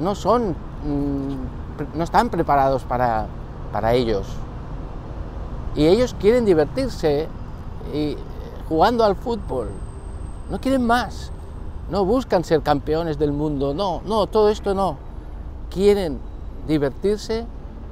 no 0.01 0.15
son, 0.15 0.51
mmm, 0.85 1.97
no 1.97 2.05
están 2.05 2.29
preparados 2.29 2.85
para, 2.85 3.27
para 3.75 3.93
ellos. 3.93 4.25
Y 5.75 5.87
ellos 5.87 6.15
quieren 6.21 6.45
divertirse 6.45 7.27
y 7.93 8.17
jugando 8.69 9.03
al 9.03 9.17
fútbol, 9.17 9.69
no 10.49 10.61
quieren 10.61 10.87
más, 10.87 11.33
no 11.91 12.05
buscan 12.05 12.45
ser 12.45 12.63
campeones 12.63 13.19
del 13.19 13.33
mundo, 13.33 13.75
no, 13.75 14.01
no, 14.07 14.29
todo 14.29 14.49
esto 14.49 14.75
no. 14.75 14.97
Quieren 15.71 16.21
divertirse 16.69 17.47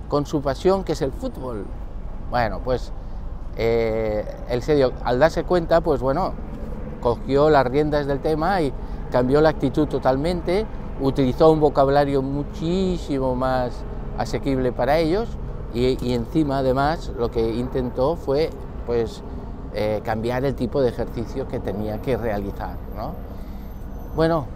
con 0.09 0.25
su 0.25 0.41
pasión 0.41 0.85
que 0.85 0.93
es 0.93 1.03
el 1.03 1.11
fútbol. 1.11 1.65
Bueno, 2.31 2.61
pues 2.65 2.93
eh, 3.57 4.25
él 4.51 4.62
se 4.62 4.77
dio, 4.77 4.93
al 5.03 5.19
darse 5.19 5.43
cuenta, 5.43 5.81
pues 5.81 6.01
bueno, 6.01 6.33
cogió 7.01 7.51
las 7.51 7.67
riendas 7.67 8.07
del 8.07 8.21
tema 8.21 8.62
y 8.62 8.73
cambió 9.11 9.41
la 9.41 9.49
actitud 9.49 9.89
totalmente, 9.89 10.65
utilizó 11.01 11.51
un 11.51 11.59
vocabulario 11.59 12.23
muchísimo 12.23 13.35
más 13.35 13.73
asequible 14.17 14.71
para 14.71 14.99
ellos 14.99 15.29
y, 15.75 16.12
encima 16.12 16.59
además 16.59 17.11
lo 17.17 17.31
que 17.31 17.55
intentó 17.55 18.17
fue 18.17 18.50
pues 18.87 19.23
eh, 19.75 20.00
cambiar 20.05 20.45
el 20.45 20.55
tipo 20.55 20.83
de 20.83 20.91
ejercicio 20.91 21.49
que 21.49 21.61
tenía 21.61 22.00
que 22.02 22.17
realizar. 22.17 22.76
¿no? 22.97 23.12
Bueno, 24.14 24.47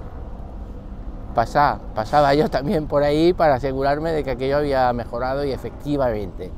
pasa, 1.35 1.79
pasaba 1.95 2.35
yo 2.35 2.49
también 2.51 2.87
por 2.87 3.03
ahí 3.03 3.33
para 3.33 3.55
asegurarme 3.55 4.13
de 4.13 4.25
que 4.25 4.33
aquello 4.33 4.59
había 4.59 4.93
mejorado 4.93 5.45
y 5.45 5.53
efectivamente 5.53 6.51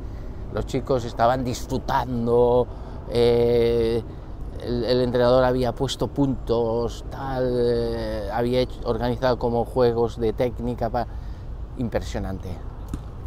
los 0.53 0.67
chicos 0.67 1.05
estaban 1.05 1.45
disfrutando, 1.45 2.67
eh, 3.11 4.03
el, 4.63 5.01
entrenador 5.01 5.45
había 5.45 5.73
puesto 5.73 6.09
puntos, 6.09 7.05
tal, 7.11 7.45
eh, 7.55 8.29
había 8.33 8.67
organizado 8.85 9.39
como 9.39 9.65
juegos 9.65 10.19
de 10.19 10.33
técnica, 10.33 10.91
impresionante. 11.77 12.49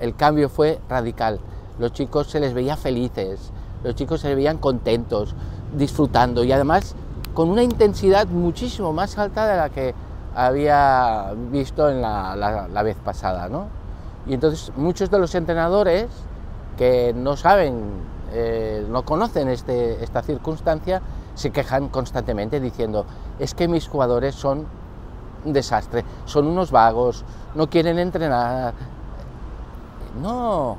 El 0.01 0.15
cambio 0.15 0.49
fue 0.49 0.81
radical, 0.89 1.39
los 1.79 1.93
chicos 1.93 2.27
se 2.27 2.39
les 2.39 2.53
veía 2.53 2.75
felices, 2.75 3.51
los 3.83 3.95
chicos 3.95 4.19
se 4.21 4.35
veían 4.35 4.57
contentos, 4.57 5.35
disfrutando 5.77 6.43
y 6.43 6.51
además 6.51 6.95
con 7.33 7.49
una 7.49 7.63
intensidad 7.63 8.27
muchísimo 8.27 8.91
más 8.93 9.17
alta 9.17 9.47
de 9.47 9.57
la 9.57 9.69
que 9.69 9.93
había 10.35 11.33
visto 11.51 11.89
en 11.89 12.01
la, 12.01 12.81
vez 12.83 12.97
pasada. 12.97 13.47
¿no? 13.47 13.67
Y 14.27 14.33
entonces 14.33 14.71
muchos 14.75 15.09
de 15.09 15.19
los 15.19 15.33
entrenadores 15.35 16.07
que 16.77 17.13
no 17.15 17.37
saben, 17.37 17.83
eh, 18.33 18.85
no 18.89 19.03
conocen 19.03 19.49
este, 19.49 20.03
esta 20.03 20.21
circunstancia, 20.23 21.01
se 21.35 21.51
quejan 21.51 21.89
constantemente 21.89 22.59
diciendo, 22.59 23.05
es 23.39 23.53
que 23.53 23.67
mis 23.67 23.87
jugadores 23.87 24.35
son 24.35 24.65
un 25.45 25.53
desastre, 25.53 26.03
son 26.25 26.47
unos 26.47 26.71
vagos, 26.71 27.23
no 27.55 27.69
quieren 27.69 27.99
entrenar. 27.99 28.73
No, 30.19 30.77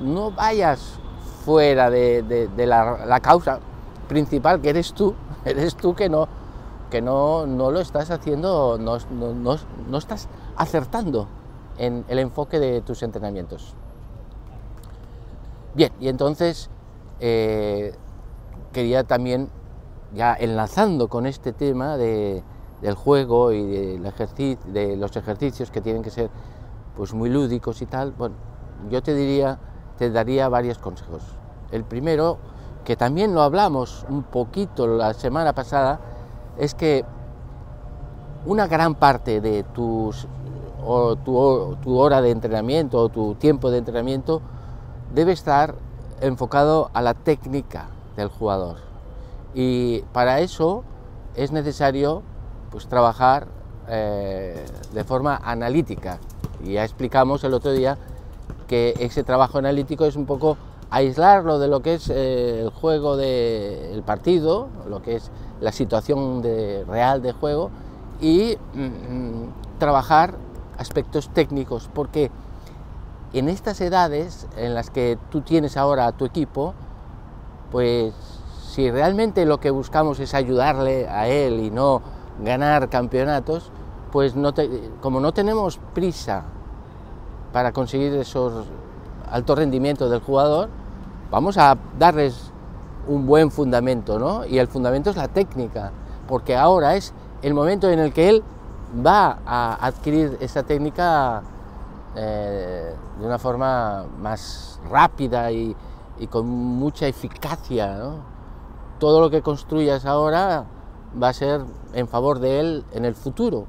no 0.00 0.30
vayas 0.30 0.98
fuera 1.44 1.90
de, 1.90 2.48
la, 2.56 3.20
causa 3.20 3.60
principal, 4.08 4.60
que 4.60 4.70
eres 4.70 4.92
tú, 4.92 5.14
eres 5.44 5.76
tú 5.76 5.94
que 5.94 6.08
no, 6.08 6.28
que 6.90 7.02
no, 7.02 7.46
no 7.46 7.70
lo 7.70 7.80
estás 7.80 8.10
haciendo, 8.10 8.78
no, 8.78 8.98
no, 9.10 9.56
no 9.88 9.98
estás 9.98 10.28
acertando 10.56 11.26
en 11.78 12.04
el 12.08 12.18
enfoque 12.18 12.58
de 12.58 12.80
tus 12.80 13.02
entrenamientos. 13.02 13.74
Bien, 15.74 15.90
y 16.00 16.08
entonces 16.08 16.68
eh, 17.20 17.94
quería 18.72 19.04
también, 19.04 19.48
ya 20.14 20.34
enlazando 20.34 21.08
con 21.08 21.24
este 21.24 21.52
tema 21.52 21.96
de, 21.96 22.42
del 22.82 22.94
juego 22.94 23.52
y 23.52 23.98
de 23.98 24.96
los 24.98 25.16
ejercicios 25.16 25.70
que 25.70 25.80
tienen 25.80 26.02
que 26.02 26.10
ser 26.10 26.30
pues 26.96 27.14
muy 27.14 27.30
lúdicos 27.30 27.82
y 27.82 27.86
tal, 27.86 28.12
bueno, 28.12 28.34
yo 28.90 29.02
te 29.02 29.14
diría, 29.14 29.58
te 29.98 30.10
daría 30.10 30.48
varios 30.48 30.78
consejos. 30.78 31.22
El 31.70 31.84
primero, 31.84 32.38
que 32.84 32.96
también 32.96 33.34
lo 33.34 33.42
hablamos 33.42 34.04
un 34.08 34.22
poquito 34.22 34.86
la 34.86 35.14
semana 35.14 35.54
pasada, 35.54 36.00
es 36.58 36.74
que 36.74 37.04
una 38.44 38.66
gran 38.66 38.94
parte 38.94 39.40
de 39.40 39.62
tus, 39.62 40.26
o 40.84 41.16
tu, 41.16 41.98
hora 41.98 42.20
de 42.20 42.30
entrenamiento 42.30 42.98
o 42.98 43.08
tu 43.08 43.34
tiempo 43.36 43.70
de 43.70 43.78
entrenamiento 43.78 44.42
debe 45.14 45.32
estar 45.32 45.74
enfocado 46.20 46.90
a 46.92 47.02
la 47.02 47.14
técnica 47.14 47.86
del 48.16 48.28
jugador. 48.28 48.76
Y 49.54 50.00
para 50.12 50.40
eso 50.40 50.82
es 51.34 51.52
necesario 51.52 52.22
pues, 52.70 52.86
trabajar 52.86 53.46
eh, 53.88 54.64
de 54.92 55.04
forma 55.04 55.40
analítica. 55.42 56.18
Y 56.62 56.72
ya 56.72 56.84
explicamos 56.84 57.44
el 57.44 57.54
otro 57.54 57.72
día 57.72 57.98
que 58.68 58.94
ese 59.00 59.24
trabajo 59.24 59.58
analítico 59.58 60.04
es 60.04 60.16
un 60.16 60.26
poco 60.26 60.56
aislarlo 60.90 61.58
de 61.58 61.68
lo 61.68 61.80
que 61.80 61.94
es 61.94 62.08
eh, 62.10 62.60
el 62.62 62.70
juego 62.70 63.16
del 63.16 63.96
de 63.96 64.02
partido, 64.04 64.68
lo 64.88 65.02
que 65.02 65.16
es 65.16 65.30
la 65.60 65.72
situación 65.72 66.42
real 66.86 67.22
de 67.22 67.32
juego, 67.32 67.70
y 68.20 68.56
mm, 68.74 69.78
trabajar 69.78 70.34
aspectos 70.78 71.28
técnicos, 71.30 71.88
porque 71.92 72.30
en 73.32 73.48
estas 73.48 73.80
edades 73.80 74.46
en 74.56 74.74
las 74.74 74.90
que 74.90 75.18
tú 75.30 75.40
tienes 75.40 75.76
ahora 75.76 76.06
a 76.06 76.12
tu 76.12 76.24
equipo, 76.24 76.74
pues 77.70 78.12
si 78.68 78.90
realmente 78.90 79.44
lo 79.46 79.60
que 79.60 79.70
buscamos 79.70 80.20
es 80.20 80.34
ayudarle 80.34 81.08
a 81.08 81.28
él 81.28 81.60
y 81.60 81.70
no 81.70 82.02
ganar 82.42 82.90
campeonatos, 82.90 83.70
pues 84.12 84.36
no 84.36 84.52
te, 84.52 84.90
como 85.00 85.18
no 85.18 85.32
tenemos 85.32 85.80
prisa 85.94 86.44
para 87.52 87.72
conseguir 87.72 88.12
esos 88.14 88.66
altos 89.28 89.58
rendimientos 89.58 90.10
del 90.10 90.20
jugador, 90.20 90.68
vamos 91.30 91.56
a 91.56 91.76
darles 91.98 92.52
un 93.08 93.26
buen 93.26 93.50
fundamento, 93.50 94.18
¿no? 94.18 94.44
Y 94.44 94.58
el 94.58 94.68
fundamento 94.68 95.10
es 95.10 95.16
la 95.16 95.28
técnica, 95.28 95.90
porque 96.28 96.54
ahora 96.54 96.94
es 96.94 97.12
el 97.40 97.54
momento 97.54 97.90
en 97.90 97.98
el 97.98 98.12
que 98.12 98.28
él 98.28 98.44
va 99.04 99.38
a 99.46 99.84
adquirir 99.86 100.36
esa 100.40 100.62
técnica 100.62 101.42
eh, 102.14 102.94
de 103.18 103.26
una 103.26 103.38
forma 103.38 104.04
más 104.18 104.78
rápida 104.90 105.50
y, 105.50 105.74
con 106.30 106.46
mucha 106.46 107.08
eficacia. 107.08 107.98
Todo 109.00 109.20
lo 109.20 109.28
que 109.28 109.42
construyas 109.42 110.06
ahora 110.06 110.64
va 111.20 111.30
a 111.30 111.32
ser 111.32 111.62
en 111.94 112.06
favor 112.06 112.38
de 112.38 112.60
él 112.60 112.84
en 112.92 113.04
el 113.04 113.16
futuro. 113.16 113.66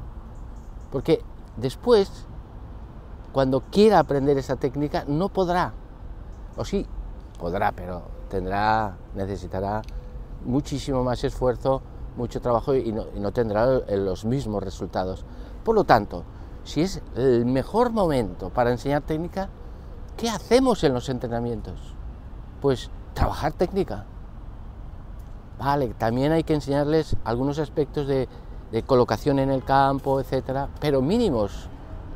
Porque 0.94 1.24
después, 1.58 2.28
cuando 3.32 3.62
quiera 3.62 3.98
aprender 3.98 4.38
esa 4.38 4.58
técnica, 4.58 5.06
no 5.08 5.30
podrá. 5.30 5.74
O 6.56 6.64
sí, 6.64 6.86
podrá, 7.40 7.72
pero 7.72 8.04
tendrá, 8.30 8.96
necesitará 9.16 9.82
muchísimo 10.46 11.04
más 11.04 11.24
esfuerzo, 11.24 11.82
mucho 12.16 12.42
trabajo 12.42 12.76
y 12.76 12.92
no, 12.92 13.32
tendrá 13.32 13.66
los 13.66 14.24
mismos 14.24 14.62
resultados. 14.62 15.26
Por 15.64 15.74
lo 15.74 15.84
tanto, 15.84 16.26
si 16.64 16.82
es 16.82 17.02
el 17.16 17.48
mejor 17.48 17.92
momento 17.92 18.52
para 18.52 18.70
enseñar 18.70 19.02
técnica, 19.02 19.50
¿qué 20.16 20.30
hacemos 20.30 20.84
en 20.84 20.94
los 20.94 21.10
entrenamientos? 21.10 21.96
Pues 22.62 22.92
trabajar 23.16 23.54
técnica. 23.54 24.06
Vale, 25.58 25.96
también 25.96 26.34
hay 26.34 26.44
que 26.44 26.54
enseñarles 26.54 27.16
algunos 27.24 27.58
aspectos 27.58 28.06
de, 28.06 28.30
de 28.74 28.84
colocación 28.84 29.40
en 29.40 29.52
el 29.52 29.64
campo, 29.64 30.20
etcétera, 30.20 30.68
pero 30.82 31.02
mínimos. 31.02 31.70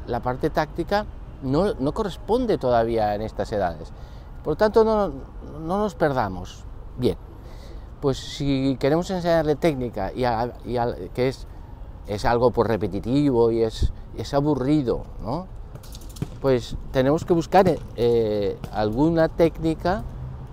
La 0.08 0.22
parte 0.22 0.50
táctica 0.50 1.06
no, 1.44 1.76
no, 1.76 1.94
corresponde 1.94 2.58
todavía 2.58 3.14
en 3.14 3.22
estas 3.22 3.52
edades. 3.52 3.92
Por 4.44 4.54
lo 4.54 4.58
tanto, 4.58 4.84
no, 4.84 5.10
no 5.60 5.78
nos 5.78 5.94
perdamos. 5.94 6.66
Bien, 6.98 7.16
pues 8.02 8.18
si 8.18 8.76
queremos 8.80 9.10
enseñarle 9.12 9.56
técnica, 9.56 10.12
y, 10.14 10.24
que 11.14 11.28
es 11.28 11.48
es 12.08 12.26
algo 12.26 12.52
por 12.52 12.68
pues, 12.68 12.70
repetitivo 12.70 13.52
y 13.52 13.64
es, 13.64 13.92
es 14.18 14.34
aburrido, 14.34 15.04
¿no? 15.22 15.46
Pues 16.42 16.76
tenemos 16.92 17.26
que 17.26 17.34
buscar 17.34 17.66
eh, 17.96 18.58
alguna 18.72 19.28
técnica, 19.28 20.04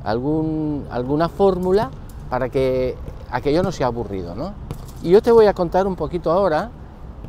algún, 0.03 0.87
alguna 0.90 1.29
fórmula 1.29 1.90
para 2.29 2.49
que 2.49 2.97
aquello 3.31 3.62
no 3.62 3.73
sea 3.73 3.87
aburrido, 3.87 4.35
¿no? 4.35 4.63
Y 5.05 5.11
yo 5.11 5.21
te 5.21 5.31
voy 5.31 5.45
a 5.45 5.53
contar 5.53 5.87
un 5.87 5.97
poquito 5.97 6.33
ahora, 6.33 6.71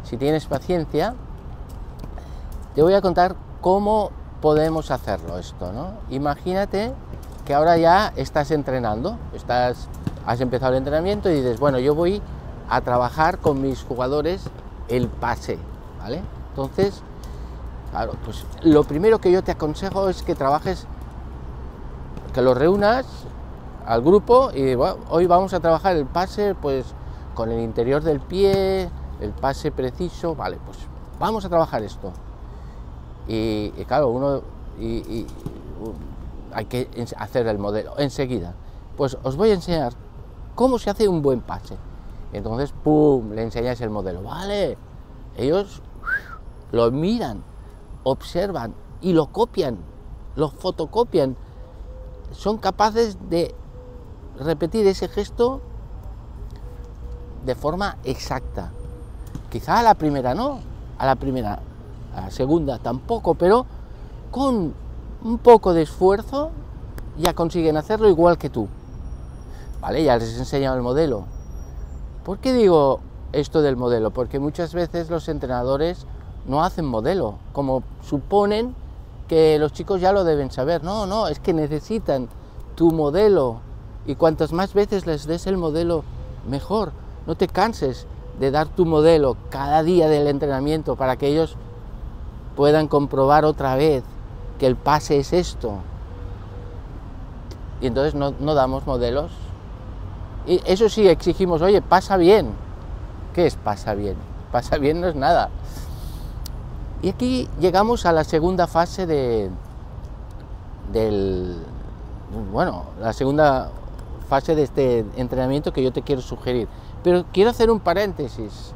si 0.04 0.16
tienes 0.16 0.46
paciencia, 0.46 1.14
te 2.74 2.82
voy 2.82 2.94
a 2.94 3.02
contar 3.02 3.36
cómo 3.60 4.12
podemos 4.42 4.92
hacerlo 4.92 5.38
esto, 5.38 5.74
¿no? 5.74 5.90
Imagínate 6.10 6.94
que 7.46 7.54
ahora 7.54 7.76
ya 7.78 8.14
estás 8.16 8.52
entrenando, 8.52 9.18
estás, 9.34 9.90
has 10.26 10.40
empezado 10.40 10.72
el 10.72 10.78
entrenamiento 10.78 11.30
y 11.30 11.34
dices, 11.34 11.60
bueno, 11.60 11.78
yo 11.78 11.94
voy 11.94 12.22
a 12.70 12.80
trabajar 12.80 13.40
con 13.40 13.62
mis 13.62 13.84
jugadores 13.84 14.46
el 14.88 15.10
pase, 15.10 15.60
¿vale? 16.00 16.22
Entonces, 16.52 17.02
claro, 17.92 18.14
pues 18.24 18.46
lo 18.62 18.86
primero 18.86 19.20
que 19.20 19.34
yo 19.34 19.44
te 19.44 19.52
aconsejo 19.52 20.08
es 20.08 20.24
que 20.24 20.34
trabajes, 20.34 20.88
que 22.34 22.42
los 22.42 22.58
reúnas 22.58 23.06
al 23.86 24.02
grupo 24.02 24.52
y 24.54 24.76
hoy 25.10 25.26
vamos 25.26 25.54
a 25.54 25.60
trabajar 25.60 25.98
el 25.98 26.06
pase, 26.06 26.56
pues 26.56 26.96
con 27.36 27.52
el 27.52 27.60
interior 27.60 28.02
del 28.02 28.20
pie, 28.20 28.90
el 29.20 29.32
pase 29.32 29.72
preciso, 29.72 30.36
vale, 30.36 30.58
pues 30.66 30.80
vamos 31.20 31.46
a 31.46 31.50
trabajar 31.50 31.84
esto. 31.84 32.12
Y, 33.28 33.70
claro, 33.86 34.10
uno 34.10 34.42
hay 36.54 36.66
que 36.66 36.90
hacer 37.18 37.48
el 37.48 37.60
modelo 37.60 37.94
enseguida. 38.00 38.56
Pues 38.98 39.18
os 39.24 39.36
voy 39.36 39.52
a 39.52 39.54
enseñar 39.54 39.94
cómo 40.56 40.80
se 40.80 40.90
hace 40.90 41.08
un 41.08 41.22
buen 41.22 41.42
pase. 41.42 41.76
Entonces, 42.34 42.74
¡pum!, 42.84 43.32
le 43.32 43.44
enseñáis 43.44 43.80
el 43.82 43.90
modelo. 43.90 44.24
Vale, 44.24 44.78
ellos 45.38 45.82
lo 46.72 46.92
miran, 46.92 47.44
observan 48.04 48.74
y 49.02 49.14
lo 49.14 49.28
copian, 49.28 49.78
lo 50.36 50.50
fotocopian. 50.50 51.36
Son 52.32 52.58
capaces 52.58 53.18
de 53.30 53.54
repetir 54.40 54.88
ese 54.88 55.08
gesto 55.08 55.62
de 57.46 57.56
forma 57.56 57.98
exacta. 58.04 58.72
Quizá 59.52 59.80
a 59.80 59.84
la 59.84 59.94
primera 59.94 60.34
no, 60.34 60.60
a 60.98 61.06
la 61.06 61.16
primera, 61.16 61.60
a 62.16 62.22
la 62.22 62.32
segunda 62.32 62.80
tampoco, 62.80 63.36
pero 63.36 63.66
con 64.32 64.74
un 65.24 65.38
poco 65.38 65.74
de 65.74 65.84
esfuerzo 65.84 66.52
ya 67.18 67.34
consiguen 67.34 67.78
hacerlo 67.78 68.10
igual 68.10 68.38
que 68.38 68.50
tú. 68.50 68.68
¿Vale? 69.82 70.04
Ya 70.04 70.18
les 70.18 70.36
he 70.36 70.40
enseñado 70.40 70.76
el 70.76 70.82
modelo. 70.82 71.26
¿Por 72.24 72.40
qué 72.40 72.54
digo 72.54 73.00
esto 73.34 73.62
del 73.62 73.78
modelo? 73.78 74.12
Porque 74.12 74.40
muchas 74.40 74.74
veces 74.74 75.10
los 75.10 75.30
entrenadores 75.30 76.08
no 76.48 76.64
hacen 76.64 76.86
modelo, 76.86 77.36
como 77.54 77.84
suponen 78.02 78.76
que 79.28 79.58
los 79.60 79.74
chicos 79.74 80.02
ya 80.02 80.12
lo 80.12 80.24
deben 80.24 80.52
saber. 80.52 80.84
No, 80.84 81.06
no, 81.06 81.28
es 81.28 81.40
que 81.40 81.54
necesitan 81.54 82.30
tu 82.76 82.92
modelo 82.92 83.60
y 84.06 84.16
cuantas 84.16 84.54
más 84.54 84.74
veces 84.74 85.08
les 85.08 85.26
des 85.26 85.48
el 85.48 85.58
modelo, 85.58 86.04
mejor. 86.48 86.92
No 87.28 87.36
te 87.36 87.48
canses 87.48 88.08
de 88.40 88.52
dar 88.52 88.68
tu 88.68 88.86
modelo 88.86 89.38
cada 89.50 89.84
día 89.84 90.10
del 90.10 90.28
entrenamiento 90.28 90.96
para 90.96 91.16
que 91.16 91.28
ellos 91.28 91.56
puedan 92.56 92.88
comprobar 92.88 93.46
otra 93.46 93.76
vez 93.76 94.04
que 94.60 94.68
el 94.68 94.76
pase 94.76 95.20
es 95.20 95.34
esto. 95.34 95.80
Y 97.82 97.88
entonces 97.88 98.16
no, 98.16 98.34
no 98.40 98.54
damos 98.54 98.86
modelos 98.86 99.32
y 100.48 100.62
eso 100.66 100.90
sí, 100.90 101.08
exigimos, 101.08 101.62
oye, 101.62 101.82
pasa 101.82 102.18
bien. 102.18 102.50
¿Qué 103.34 103.48
es 103.48 103.56
pasa 103.56 103.94
bien? 103.94 104.16
Pasa 104.52 104.78
bien 104.78 105.02
no 105.02 105.08
es 105.08 105.16
nada. 105.16 105.50
Y 107.02 107.10
aquí 107.10 107.50
llegamos 107.60 108.06
a 108.06 108.12
la 108.12 108.24
segunda 108.24 108.68
fase 108.68 109.06
de, 109.06 109.50
del, 110.94 111.58
bueno, 112.52 112.84
la 113.02 113.14
segunda 113.14 113.70
fase 114.30 114.56
de 114.56 114.64
este 114.64 115.06
entrenamiento 115.18 115.74
que 115.74 115.84
yo 115.84 115.92
te 115.92 116.02
quiero 116.02 116.22
sugerir. 116.22 116.68
Pero 117.06 117.24
quiero 117.32 117.52
hacer 117.52 117.70
un 117.70 117.80
paréntesis. 117.80 118.74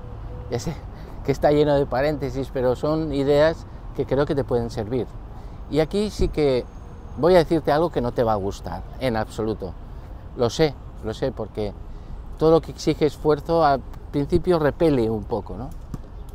Ya 0.52 0.60
sé 0.60 0.76
que 1.26 1.32
está 1.32 1.52
lleno 1.52 1.74
de 1.74 1.88
paréntesis, 1.88 2.52
pero 2.54 2.76
son 2.76 3.12
ideas 3.12 3.66
que 3.96 4.06
creo 4.06 4.28
que 4.28 4.36
te 4.36 4.44
pueden 4.44 4.70
servir. 4.70 5.08
Y 5.72 5.80
aquí 5.80 6.12
sí 6.12 6.28
que 6.28 6.64
voy 7.18 7.34
a 7.34 7.40
decirte 7.40 7.72
algo 7.72 7.90
que 7.90 8.02
no 8.02 8.12
te 8.12 8.24
va 8.24 8.34
a 8.34 8.36
gustar, 8.36 8.84
en 9.00 9.18
absoluto. 9.18 9.74
Lo 10.38 10.52
sé, 10.52 10.76
lo 11.04 11.16
sé, 11.16 11.32
porque 11.32 11.74
todo 12.38 12.52
lo 12.52 12.62
que 12.62 12.70
exige 12.70 13.08
esfuerzo 13.08 13.66
al 13.66 13.82
principio 14.12 14.60
repele 14.60 15.10
un 15.10 15.24
poco, 15.24 15.58
¿no? 15.58 15.72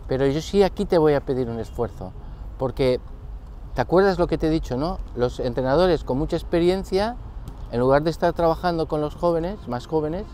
Pero 0.08 0.26
yo 0.26 0.40
sí 0.40 0.64
aquí 0.64 0.86
te 0.86 0.98
voy 0.98 1.14
a 1.14 1.20
pedir 1.20 1.48
un 1.48 1.60
esfuerzo, 1.60 2.10
porque 2.58 2.98
¿te 3.74 3.80
acuerdas 3.80 4.18
lo 4.18 4.26
que 4.26 4.36
te 4.36 4.48
he 4.48 4.50
dicho, 4.50 4.76
no? 4.76 4.98
Los 5.14 5.38
entrenadores 5.38 6.02
con 6.02 6.18
mucha 6.18 6.34
experiencia, 6.34 7.14
en 7.70 7.78
lugar 7.78 8.02
de 8.02 8.10
estar 8.10 8.32
trabajando 8.32 8.88
con 8.88 9.00
los 9.00 9.14
jóvenes, 9.14 9.68
más 9.68 9.86
jóvenes, 9.86 10.24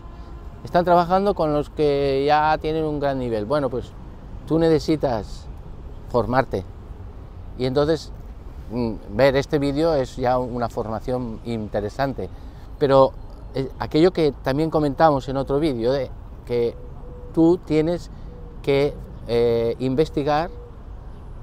están 0.63 0.85
trabajando 0.85 1.33
con 1.33 1.53
los 1.53 1.69
que 1.69 2.23
ya 2.25 2.57
tienen 2.59 2.85
un 2.85 2.99
gran 2.99 3.19
nivel. 3.19 3.45
Bueno, 3.45 3.69
pues 3.69 3.91
tú 4.47 4.59
necesitas 4.59 5.45
formarte. 6.09 6.63
Y 7.57 7.65
entonces 7.65 8.11
mm, 8.71 8.93
ver 9.11 9.35
este 9.35 9.59
vídeo 9.59 9.93
es 9.95 10.15
ya 10.15 10.37
una 10.37 10.69
formación 10.69 11.39
interesante. 11.45 12.29
Pero 12.77 13.13
eh, 13.53 13.69
aquello 13.79 14.11
que 14.11 14.33
también 14.43 14.69
comentamos 14.69 15.27
en 15.29 15.37
otro 15.37 15.59
vídeo, 15.59 15.91
de 15.91 16.09
que 16.45 16.75
tú 17.33 17.57
tienes 17.57 18.09
que 18.61 18.93
eh, 19.27 19.75
investigar 19.79 20.49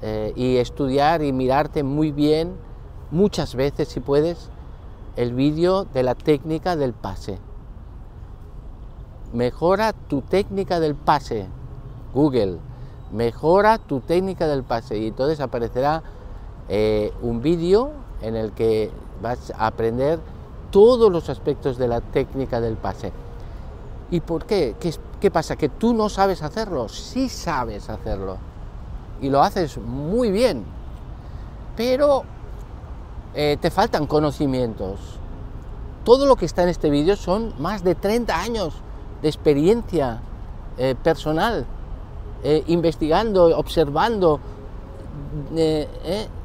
eh, 0.02 0.33
y 0.37 0.57
estudiar 0.57 1.22
y 1.22 1.33
mirarte 1.33 1.83
muy 1.83 2.12
bien, 2.12 2.57
muchas 3.11 3.54
veces 3.54 3.88
si 3.88 4.00
puedes, 4.00 4.50
el 5.16 5.35
vídeo 5.35 5.85
de 5.85 6.02
la 6.02 6.14
técnica 6.14 6.76
del 6.76 6.92
pase. 6.92 7.38
Mejora 9.32 9.92
tu 9.92 10.22
técnica 10.22 10.80
del 10.80 10.94
pase, 10.94 11.46
Google, 12.14 12.58
mejora 13.12 13.76
tu 13.76 14.00
técnica 14.00 14.46
del 14.46 14.62
pase 14.62 14.96
y 14.98 15.08
entonces 15.08 15.40
aparecerá 15.40 16.02
un 17.22 17.42
vídeo 17.42 17.90
en 18.22 18.36
el 18.36 18.52
que 18.52 18.90
vas 19.22 19.52
a 19.56 19.66
aprender 19.66 20.18
todos 20.70 21.10
los 21.12 21.28
aspectos 21.28 21.76
de 21.76 21.88
la 21.88 22.00
técnica 22.00 22.60
del 22.60 22.76
pase. 22.76 23.12
¿Y 24.10 24.20
por 24.20 24.46
qué? 24.46 24.76
¿Qué, 25.20 25.30
pasa? 25.30 25.56
¿Que 25.56 25.68
tú 25.68 25.92
no 25.92 26.08
sabes 26.08 26.42
hacerlo? 26.42 26.88
Sí 26.88 27.28
sabes 27.28 27.90
hacerlo. 27.90 28.38
Y 29.20 29.28
lo 29.28 29.42
haces 29.42 29.76
muy 29.76 30.30
bien. 30.30 30.64
Pero 31.76 32.22
eh, 33.34 33.58
te 33.60 33.70
faltan 33.70 34.06
conocimientos. 34.06 34.98
Todo 36.04 36.24
lo 36.24 36.36
que 36.36 36.46
está 36.46 36.62
en 36.62 36.70
este 36.70 36.88
vídeo 36.88 37.16
son 37.16 37.54
más 37.58 37.84
de 37.84 37.94
30 37.94 38.40
años 38.40 38.74
de 39.22 39.28
experiencia 39.28 40.20
eh, 40.76 40.94
personal, 41.02 41.66
eh, 42.42 42.62
investigando, 42.68 43.57
observando, 43.57 44.40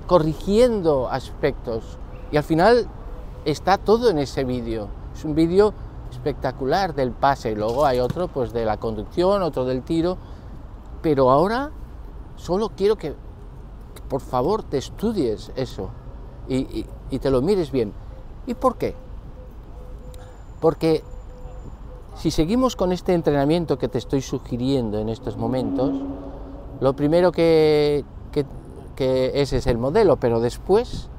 corrigiendo 0.08 1.08
aspectos. 1.10 1.98
Y 2.32 2.38
al 2.38 2.44
final 2.44 2.88
está 3.46 3.78
todo 3.78 4.10
en 4.10 4.18
ese 4.18 4.44
vídeo. 4.44 4.88
Es 5.16 5.24
un 5.24 5.36
vídeo 5.36 5.74
espectacular 6.12 6.96
del 6.96 7.12
pase. 7.12 7.56
Luego 7.56 7.86
hay 7.86 8.00
otro 8.00 8.28
pues 8.28 8.54
de 8.54 8.66
la 8.66 8.78
conducción, 8.78 9.44
otro 9.44 9.66
del 9.66 9.84
tiro. 9.84 10.18
Pero 11.02 11.30
ahora 11.30 11.72
solo 12.36 12.70
quiero 12.70 12.96
que, 12.96 13.14
por 14.10 14.22
favor, 14.22 14.64
te 14.64 14.78
estudies 14.78 15.52
eso 15.56 15.90
y 16.48 17.20
te 17.20 17.30
lo 17.30 17.42
mires 17.42 17.72
bien. 17.72 17.94
¿Y 18.48 18.54
por 18.56 18.78
qué? 18.78 18.96
Porque 20.60 21.04
si 22.16 22.32
seguimos 22.32 22.76
con 22.76 22.92
este 22.92 23.14
entrenamiento 23.14 23.78
que 23.78 23.88
te 23.88 23.98
estoy 23.98 24.22
sugiriendo 24.22 25.00
en 25.00 25.10
estos 25.10 25.38
momentos, 25.38 25.94
lo 26.80 26.94
primero 26.96 27.32
que, 27.32 28.06
que, 28.32 29.32
es 29.34 29.68
el 29.68 29.78
modelo, 29.78 30.18
pero 30.18 30.40
después 30.40 31.10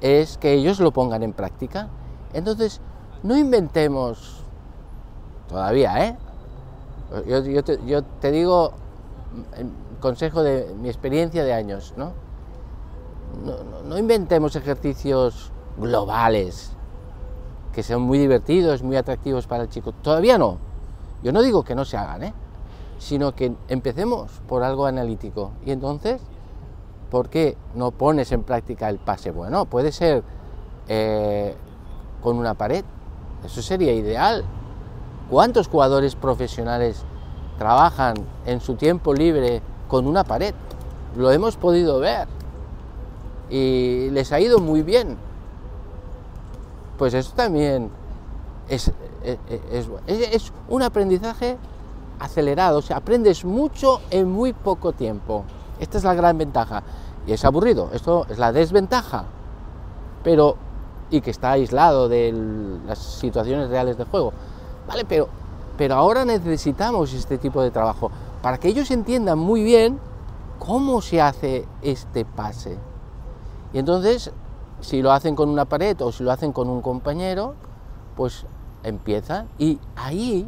es 0.00 0.38
que 0.38 0.52
ellos 0.54 0.80
lo 0.80 0.92
pongan 0.92 1.22
en 1.22 1.32
práctica. 1.32 1.88
Entonces, 2.32 2.80
no 3.22 3.36
inventemos 3.36 4.42
todavía, 5.48 6.06
¿eh? 6.06 6.16
Yo, 7.26 8.02
te, 8.02 8.30
digo, 8.30 8.72
consejo 10.00 10.42
de 10.42 10.74
mi 10.80 10.88
experiencia 10.88 11.44
de 11.44 11.52
años, 11.52 11.92
¿no? 11.96 12.12
No, 13.86 13.98
inventemos 13.98 14.56
ejercicios 14.56 15.52
globales 15.78 16.72
que 17.72 17.82
sean 17.82 18.02
muy 18.02 18.18
divertidos, 18.18 18.82
muy 18.82 18.96
atractivos 18.96 19.46
para 19.46 19.64
el 19.64 19.68
chico. 19.68 19.92
Todavía 19.92 20.38
no. 20.38 20.58
Yo 21.22 21.32
no 21.32 21.42
digo 21.42 21.62
que 21.64 21.74
no 21.74 21.84
se 21.84 21.96
hagan, 21.96 22.24
¿eh? 22.24 22.34
sino 22.98 23.34
que 23.34 23.52
empecemos 23.68 24.30
por 24.48 24.62
algo 24.62 24.86
analítico. 24.86 25.52
Y 25.64 25.70
entonces 25.70 26.20
¿por 27.10 27.28
qué 27.28 27.56
no 27.74 27.90
pones 27.90 28.32
en 28.32 28.42
práctica 28.42 28.88
el 28.88 28.98
pase? 28.98 29.30
Bueno, 29.30 29.66
puede 29.66 29.92
ser 29.92 30.22
eh, 30.88 31.54
con 32.22 32.38
una 32.38 32.54
pared, 32.54 32.84
eso 33.44 33.62
sería 33.62 33.92
ideal. 33.92 34.44
¿Cuántos 35.30 35.68
jugadores 35.68 36.14
profesionales 36.14 37.04
trabajan 37.58 38.14
en 38.46 38.60
su 38.60 38.74
tiempo 38.74 39.14
libre 39.14 39.62
con 39.88 40.06
una 40.06 40.24
pared. 40.24 40.54
Lo 41.16 41.30
hemos 41.30 41.56
podido 41.56 42.00
ver. 42.00 42.26
Y 43.50 44.10
les 44.10 44.32
ha 44.32 44.40
ido 44.40 44.58
muy 44.58 44.82
bien. 44.82 45.16
Pues 47.02 47.14
eso 47.14 47.32
también 47.34 47.90
es, 48.68 48.92
es, 49.24 50.52
un 50.68 50.82
aprendizaje 50.82 51.58
acelerado. 52.20 52.78
O 52.78 52.82
sea, 52.82 52.98
aprendes 52.98 53.44
mucho 53.44 54.00
en 54.08 54.30
muy 54.30 54.52
poco 54.52 54.92
tiempo. 54.92 55.42
Esta 55.80 55.98
es 55.98 56.04
la 56.04 56.14
gran 56.14 56.38
ventaja. 56.38 56.84
Y 57.26 57.32
es 57.32 57.44
aburrido. 57.44 57.90
Esto 57.92 58.24
es 58.30 58.38
la 58.38 58.52
desventaja. 58.52 59.24
Pero 60.22 60.54
y 61.10 61.20
que 61.22 61.32
está 61.32 61.50
aislado 61.50 62.08
de 62.08 62.32
las 62.86 63.00
situaciones 63.00 63.68
reales 63.68 63.98
de 63.98 64.04
juego. 64.04 64.32
Vale, 64.86 65.04
pero, 65.04 65.26
pero 65.76 65.96
ahora 65.96 66.24
necesitamos 66.24 67.12
este 67.14 67.36
tipo 67.36 67.62
de 67.62 67.72
trabajo 67.72 68.12
para 68.42 68.58
que 68.58 68.68
ellos 68.68 68.92
entiendan 68.92 69.40
muy 69.40 69.64
bien 69.64 69.98
cómo 70.60 71.02
se 71.02 71.20
hace 71.20 71.66
este 71.82 72.24
pase. 72.24 72.78
Y 73.72 73.80
entonces, 73.80 74.30
si 74.82 75.00
lo 75.00 75.12
hacen 75.12 75.34
con 75.34 75.48
una 75.48 75.64
pared 75.64 75.98
o 76.02 76.12
si 76.12 76.22
lo 76.22 76.30
hacen 76.30 76.52
con 76.52 76.68
un 76.68 76.82
compañero, 76.82 77.54
pues 78.14 78.44
empieza. 78.82 79.46
Y 79.58 79.78
ahí, 79.96 80.46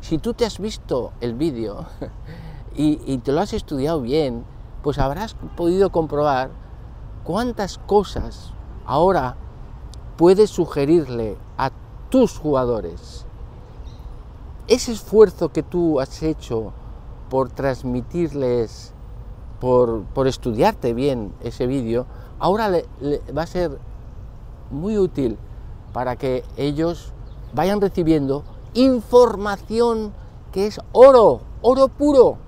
si 0.00 0.18
tú 0.18 0.34
te 0.34 0.44
has 0.44 0.58
visto 0.58 1.12
el 1.20 1.34
vídeo 1.34 1.86
y, 2.74 3.00
y 3.06 3.18
te 3.18 3.30
lo 3.30 3.40
has 3.40 3.52
estudiado 3.52 4.00
bien, 4.00 4.44
pues 4.82 4.98
habrás 4.98 5.34
podido 5.56 5.90
comprobar 5.90 6.50
cuántas 7.22 7.78
cosas 7.78 8.52
ahora 8.84 9.36
puedes 10.16 10.50
sugerirle 10.50 11.36
a 11.56 11.70
tus 12.10 12.38
jugadores 12.38 13.26
ese 14.68 14.92
esfuerzo 14.92 15.50
que 15.50 15.62
tú 15.62 16.00
has 16.00 16.22
hecho 16.22 16.72
por 17.30 17.50
transmitirles, 17.50 18.92
por, 19.60 20.04
estudiarte 20.26 20.92
bien 20.92 21.32
ese 21.40 21.66
vídeo, 21.66 22.06
ahora 22.38 22.68
le, 22.68 22.86
va 23.36 23.42
a 23.42 23.46
ser 23.46 23.78
muy 24.70 24.98
útil 24.98 25.38
para 25.92 26.16
que 26.16 26.44
ellos 26.56 27.12
vayan 27.54 27.80
recibiendo 27.80 28.44
información 28.74 30.12
que 30.52 30.66
es 30.66 30.80
oro, 30.92 31.40
oro 31.62 31.88
puro, 31.88 32.38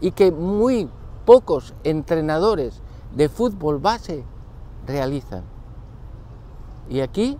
y 0.00 0.10
que 0.10 0.30
muy 0.30 0.88
pocos 1.24 1.74
entrenadores 1.84 2.80
de 3.14 3.28
fútbol 3.28 3.78
base 3.78 4.24
realizan. 4.86 5.42
Y 6.88 7.00
aquí 7.00 7.38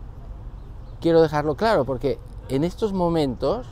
quiero 1.01 1.23
dejarlo 1.23 1.55
claro, 1.55 1.85
porque 1.85 2.19
en 2.49 2.65
estos 2.65 2.93
momentos, 2.93 3.67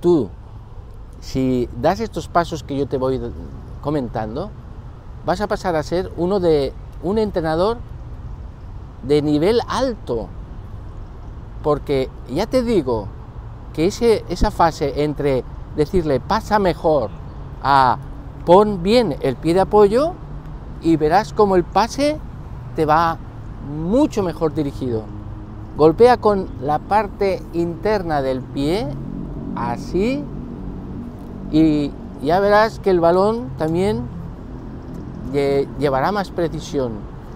tú, 0.00 0.30
si 1.20 1.68
das 1.80 2.00
estos 2.00 2.28
pasos 2.28 2.62
que 2.62 2.76
yo 2.76 2.86
te 2.86 2.96
voy 2.96 3.20
comentando, 3.80 4.50
vas 5.24 5.40
a 5.40 5.46
pasar 5.46 5.76
a 5.76 5.82
ser 5.82 6.12
uno 6.16 6.40
de 6.40 6.72
un 7.02 7.18
entrenador 7.18 7.78
de 9.02 9.22
nivel 9.22 9.60
alto. 9.68 10.28
Porque 11.62 12.08
ya 12.28 12.46
te 12.46 12.62
digo 12.62 13.08
que 13.72 13.86
ese, 13.86 14.24
esa 14.28 14.50
fase 14.50 15.04
entre 15.04 15.44
decirle 15.76 16.20
pasa 16.20 16.58
mejor 16.58 17.10
a 17.62 17.98
pon 18.44 18.82
bien 18.82 19.16
el 19.20 19.36
pie 19.36 19.54
de 19.54 19.60
apoyo 19.60 20.14
y 20.82 20.96
verás 20.96 21.32
como 21.32 21.56
el 21.56 21.64
pase 21.64 22.18
te 22.74 22.84
va 22.84 23.18
mucho 23.68 24.22
mejor 24.22 24.54
dirigido. 24.54 25.04
Golpea 25.76 26.16
con 26.16 26.48
la 26.60 26.78
parte 26.78 27.40
interna 27.52 28.20
del 28.20 28.42
pie, 28.42 28.88
así, 29.54 30.22
y 31.50 31.92
ya 32.22 32.40
verás 32.40 32.78
que 32.78 32.90
el 32.90 33.00
balón 33.00 33.50
también 33.56 34.02
llevará 35.32 36.12
más 36.12 36.30
precisión. 36.30 36.92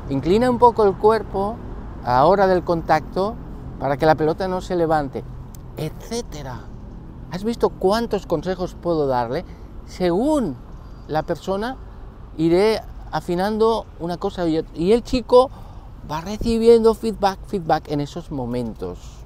Inclina 0.08 0.50
un 0.50 0.58
poco 0.58 0.84
el 0.84 0.94
cuerpo 0.94 1.56
a 2.04 2.24
hora 2.26 2.46
del 2.46 2.62
contacto 2.62 3.34
para 3.80 3.96
que 3.96 4.06
la 4.06 4.14
pelota 4.14 4.48
no 4.48 4.60
se 4.60 4.76
levante, 4.76 5.24
etcétera. 5.76 6.60
¿Has 7.30 7.44
visto 7.44 7.70
cuántos 7.70 8.26
consejos 8.26 8.76
puedo 8.80 9.06
darle? 9.06 9.44
Según 9.86 10.56
la 11.08 11.22
persona, 11.24 11.76
iré 12.36 12.80
afinando 13.10 13.86
una 13.98 14.16
cosa 14.16 14.46
y, 14.46 14.64
y 14.74 14.92
el 14.92 15.02
chico 15.02 15.50
va 16.10 16.20
recibiendo 16.20 16.94
feedback, 16.94 17.38
feedback 17.46 17.90
en 17.90 18.00
esos 18.00 18.30
momentos. 18.30 19.24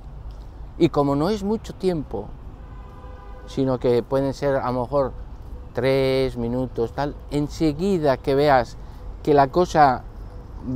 Y 0.79 0.89
como 0.89 1.15
no 1.15 1.29
es 1.29 1.45
mucho 1.45 1.75
tiempo, 1.75 2.29
sino 3.47 3.79
que 3.79 4.03
pueden 4.03 4.33
ser 4.33 4.57
a 4.57 4.71
lo 4.73 4.81
mejor 4.81 5.13
tres 5.81 6.37
minutos, 6.37 6.93
tal, 6.93 7.15
enseguida 7.31 8.19
que 8.19 8.35
veas 8.35 8.77
que 9.23 9.33
la 9.33 9.49
cosa 9.49 10.03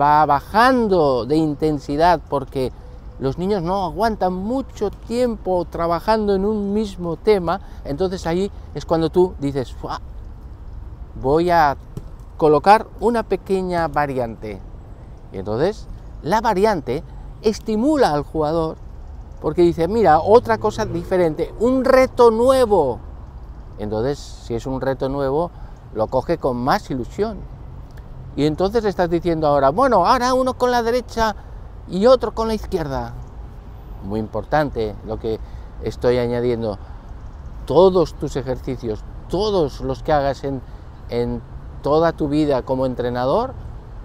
va 0.00 0.24
bajando 0.24 1.26
de 1.26 1.36
intensidad 1.36 2.22
porque 2.30 2.72
los 3.18 3.36
niños 3.36 3.62
no 3.62 3.84
aguantan 3.84 4.32
mucho 4.32 4.90
tiempo 4.90 5.66
trabajando 5.66 6.34
en 6.34 6.46
un 6.46 6.72
mismo 6.72 7.16
tema, 7.16 7.60
entonces 7.84 8.26
ahí 8.26 8.50
es 8.74 8.86
cuando 8.86 9.10
tú 9.10 9.34
dices, 9.40 9.76
voy 11.20 11.50
a 11.50 11.76
colocar 12.38 12.86
una 12.98 13.24
pequeña 13.24 13.88
variante. 13.88 14.58
Y 15.34 15.36
entonces 15.36 15.86
la 16.22 16.40
variante 16.40 17.04
estimula 17.42 18.14
al 18.14 18.22
jugador 18.22 18.78
porque 19.42 19.60
dice, 19.60 19.86
mira, 19.86 20.20
otra 20.20 20.56
cosa 20.56 20.86
diferente, 20.86 21.52
un 21.60 21.84
reto 21.84 22.30
nuevo. 22.30 23.00
Entonces, 23.78 24.18
si 24.18 24.54
es 24.54 24.66
un 24.66 24.80
reto 24.80 25.08
nuevo, 25.08 25.50
lo 25.94 26.06
coge 26.08 26.38
con 26.38 26.56
más 26.56 26.90
ilusión. 26.90 27.38
Y 28.36 28.46
entonces 28.46 28.84
estás 28.84 29.10
diciendo 29.10 29.46
ahora, 29.46 29.70
bueno, 29.70 30.06
ahora 30.06 30.34
uno 30.34 30.54
con 30.54 30.70
la 30.70 30.82
derecha 30.82 31.36
y 31.88 32.06
otro 32.06 32.34
con 32.34 32.48
la 32.48 32.54
izquierda. 32.54 33.14
Muy 34.04 34.20
importante 34.20 34.94
lo 35.06 35.18
que 35.18 35.38
estoy 35.82 36.18
añadiendo. 36.18 36.78
Todos 37.66 38.14
tus 38.14 38.36
ejercicios, 38.36 39.02
todos 39.28 39.80
los 39.80 40.02
que 40.02 40.12
hagas 40.12 40.44
en, 40.44 40.60
en 41.08 41.40
toda 41.82 42.12
tu 42.12 42.28
vida 42.28 42.62
como 42.62 42.86
entrenador, 42.86 43.54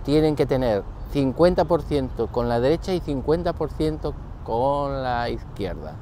tienen 0.03 0.36
que 0.36 0.45
tener 0.45 0.84
50% 1.13 2.29
con 2.32 2.49
la 2.49 2.60
derecha 2.60 2.93
y 2.93 3.01
50% 3.01 4.13
con 4.43 5.03
la 5.03 5.29
izquierda. 5.29 5.95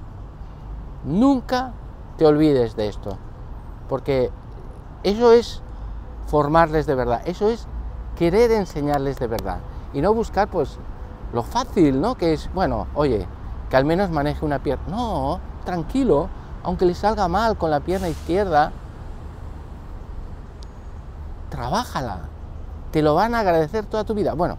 Nunca 1.06 1.73
te 2.17 2.25
olvides 2.25 2.75
de 2.75 2.88
esto, 2.88 3.17
porque 3.88 4.32
eso 5.04 5.32
es 5.32 5.62
formarles 6.28 6.86
de 6.86 6.95
verdad, 6.95 7.21
eso 7.26 7.50
es 7.50 7.67
querer 8.17 8.52
enseñarles 8.52 9.17
de 9.19 9.28
verdad 9.28 9.60
y 9.93 10.02
no 10.02 10.13
buscar 10.13 10.47
pues 10.47 10.78
lo 11.34 11.43
fácil, 11.43 12.00
¿no? 12.00 12.15
Que 12.15 12.34
es, 12.34 12.50
bueno, 12.54 12.88
oye, 12.95 13.28
que 13.69 13.78
al 13.78 13.86
menos 13.86 14.10
maneje 14.10 14.45
una 14.45 14.60
pierna. 14.60 14.86
No, 14.89 15.39
tranquilo, 15.65 16.30
aunque 16.63 16.86
le 16.86 16.95
salga 16.95 17.28
mal 17.28 17.58
con 17.58 17.71
la 17.71 17.80
pierna 17.80 18.10
izquierda, 18.10 18.71
trabájala, 21.50 22.21
te 22.91 23.02
lo 23.02 23.15
van 23.15 23.36
a 23.36 23.39
agradecer 23.39 23.86
toda 23.86 24.04
tu 24.04 24.13
vida. 24.13 24.34
Bueno, 24.34 24.58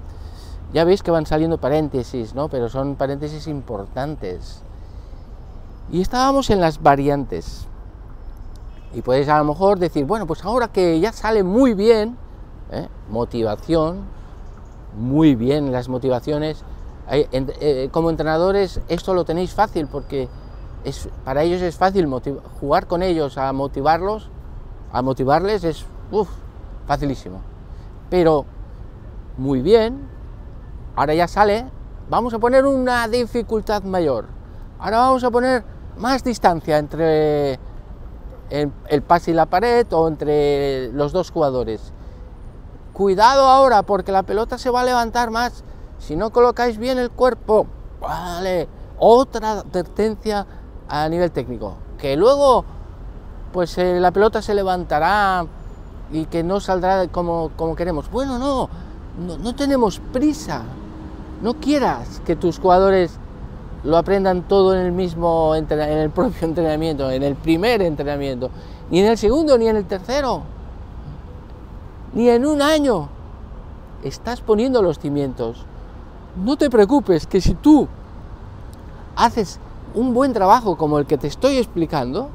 ya 0.72 0.84
veis 0.84 1.02
que 1.02 1.10
van 1.10 1.26
saliendo 1.26 1.58
paréntesis, 1.58 2.34
¿no? 2.34 2.48
Pero 2.48 2.68
son 2.68 2.96
paréntesis 2.96 3.46
importantes. 3.46 4.62
Y 5.90 6.02
estábamos 6.02 6.50
en 6.50 6.60
las 6.60 6.82
variantes. 6.82 7.66
Y 8.94 9.02
puedes 9.02 9.28
a 9.28 9.38
lo 9.38 9.44
mejor 9.44 9.78
decir, 9.78 10.04
bueno, 10.04 10.26
pues 10.26 10.44
ahora 10.44 10.68
que 10.68 10.98
ya 11.00 11.12
sale 11.12 11.42
muy 11.42 11.74
bien, 11.74 12.16
¿eh? 12.70 12.88
motivación, 13.08 14.04
muy 14.96 15.34
bien 15.34 15.72
las 15.72 15.88
motivaciones. 15.88 16.64
Eh, 17.10 17.88
como 17.90 18.10
entrenadores 18.10 18.82
esto 18.88 19.14
lo 19.14 19.24
tenéis 19.24 19.54
fácil 19.54 19.86
porque 19.86 20.28
es, 20.84 21.08
para 21.24 21.42
ellos 21.42 21.62
es 21.62 21.74
fácil 21.74 22.06
jugar 22.60 22.86
con 22.86 23.02
ellos, 23.02 23.38
a 23.38 23.50
motivarlos, 23.52 24.28
a 24.92 25.00
motivarles 25.00 25.64
es 25.64 25.86
facilísimo. 26.86 27.40
Pero 28.10 28.44
muy 29.38 29.62
bien, 29.62 30.08
Ahora 30.98 31.14
ya 31.14 31.28
sale, 31.28 31.64
vamos 32.10 32.34
a 32.34 32.40
poner 32.40 32.66
una 32.66 33.06
dificultad 33.06 33.84
mayor. 33.84 34.26
Ahora 34.80 34.98
vamos 34.98 35.22
a 35.22 35.30
poner 35.30 35.62
más 35.96 36.24
distancia 36.24 36.76
entre 36.76 37.56
el, 38.50 39.02
pase 39.02 39.30
y 39.30 39.34
la 39.34 39.46
pared 39.46 39.86
o 39.92 40.08
entre 40.08 40.92
los 40.92 41.12
dos 41.12 41.30
jugadores. 41.30 41.92
Cuidado 42.92 43.46
ahora 43.46 43.82
porque 43.82 44.12
la 44.12 44.22
pelota 44.22 44.58
se 44.58 44.70
va 44.70 44.80
a 44.80 44.84
levantar 44.84 45.30
más 45.30 45.62
si 45.98 46.16
no 46.16 46.30
colocáis 46.30 46.78
bien 46.78 46.98
el 46.98 47.10
cuerpo. 47.10 47.66
Vale, 48.00 48.68
otra 48.98 49.52
advertencia 49.60 50.46
a 50.88 51.08
nivel 51.08 51.30
técnico. 51.30 51.76
Que 51.98 52.16
luego 52.16 52.64
pues 53.52 53.76
eh, 53.78 53.98
la 54.00 54.10
pelota 54.10 54.42
se 54.42 54.54
levantará 54.54 55.46
y 56.12 56.26
que 56.26 56.42
no 56.42 56.60
saldrá 56.60 57.08
como, 57.08 57.50
como 57.56 57.76
queremos. 57.76 58.10
Bueno, 58.10 58.38
no, 58.38 58.68
no 59.38 59.54
tenemos 59.54 60.00
prisa. 60.12 60.62
No 61.42 61.54
quieras 61.54 62.20
que 62.26 62.34
tus 62.34 62.58
jugadores 62.58 63.18
lo 63.84 63.96
aprendan 63.96 64.42
todo 64.42 64.74
en 64.74 64.86
el 64.86 64.92
mismo, 64.92 65.54
en 65.54 65.70
el 65.70 66.10
propio 66.10 66.38
entrenamiento, 66.48 67.10
en 67.10 67.22
el 67.22 67.36
primer 67.36 67.82
entrenamiento, 67.82 68.50
ni 68.90 69.00
en 69.00 69.06
el 69.06 69.18
segundo, 69.18 69.56
ni 69.58 69.68
en 69.68 69.76
el 69.76 69.84
tercero, 69.84 70.42
ni 72.14 72.28
en 72.28 72.46
un 72.46 72.62
año. 72.62 73.08
Estás 74.02 74.40
poniendo 74.40 74.80
los 74.82 74.98
cimientos. 74.98 75.64
No 76.36 76.56
te 76.56 76.70
preocupes 76.70 77.26
que 77.26 77.40
si 77.40 77.54
tú 77.54 77.88
haces 79.16 79.58
un 79.94 80.14
buen 80.14 80.32
trabajo 80.32 80.76
como 80.76 80.98
el 80.98 81.06
que 81.06 81.18
te 81.18 81.26
estoy 81.26 81.56
explicando, 81.56 82.30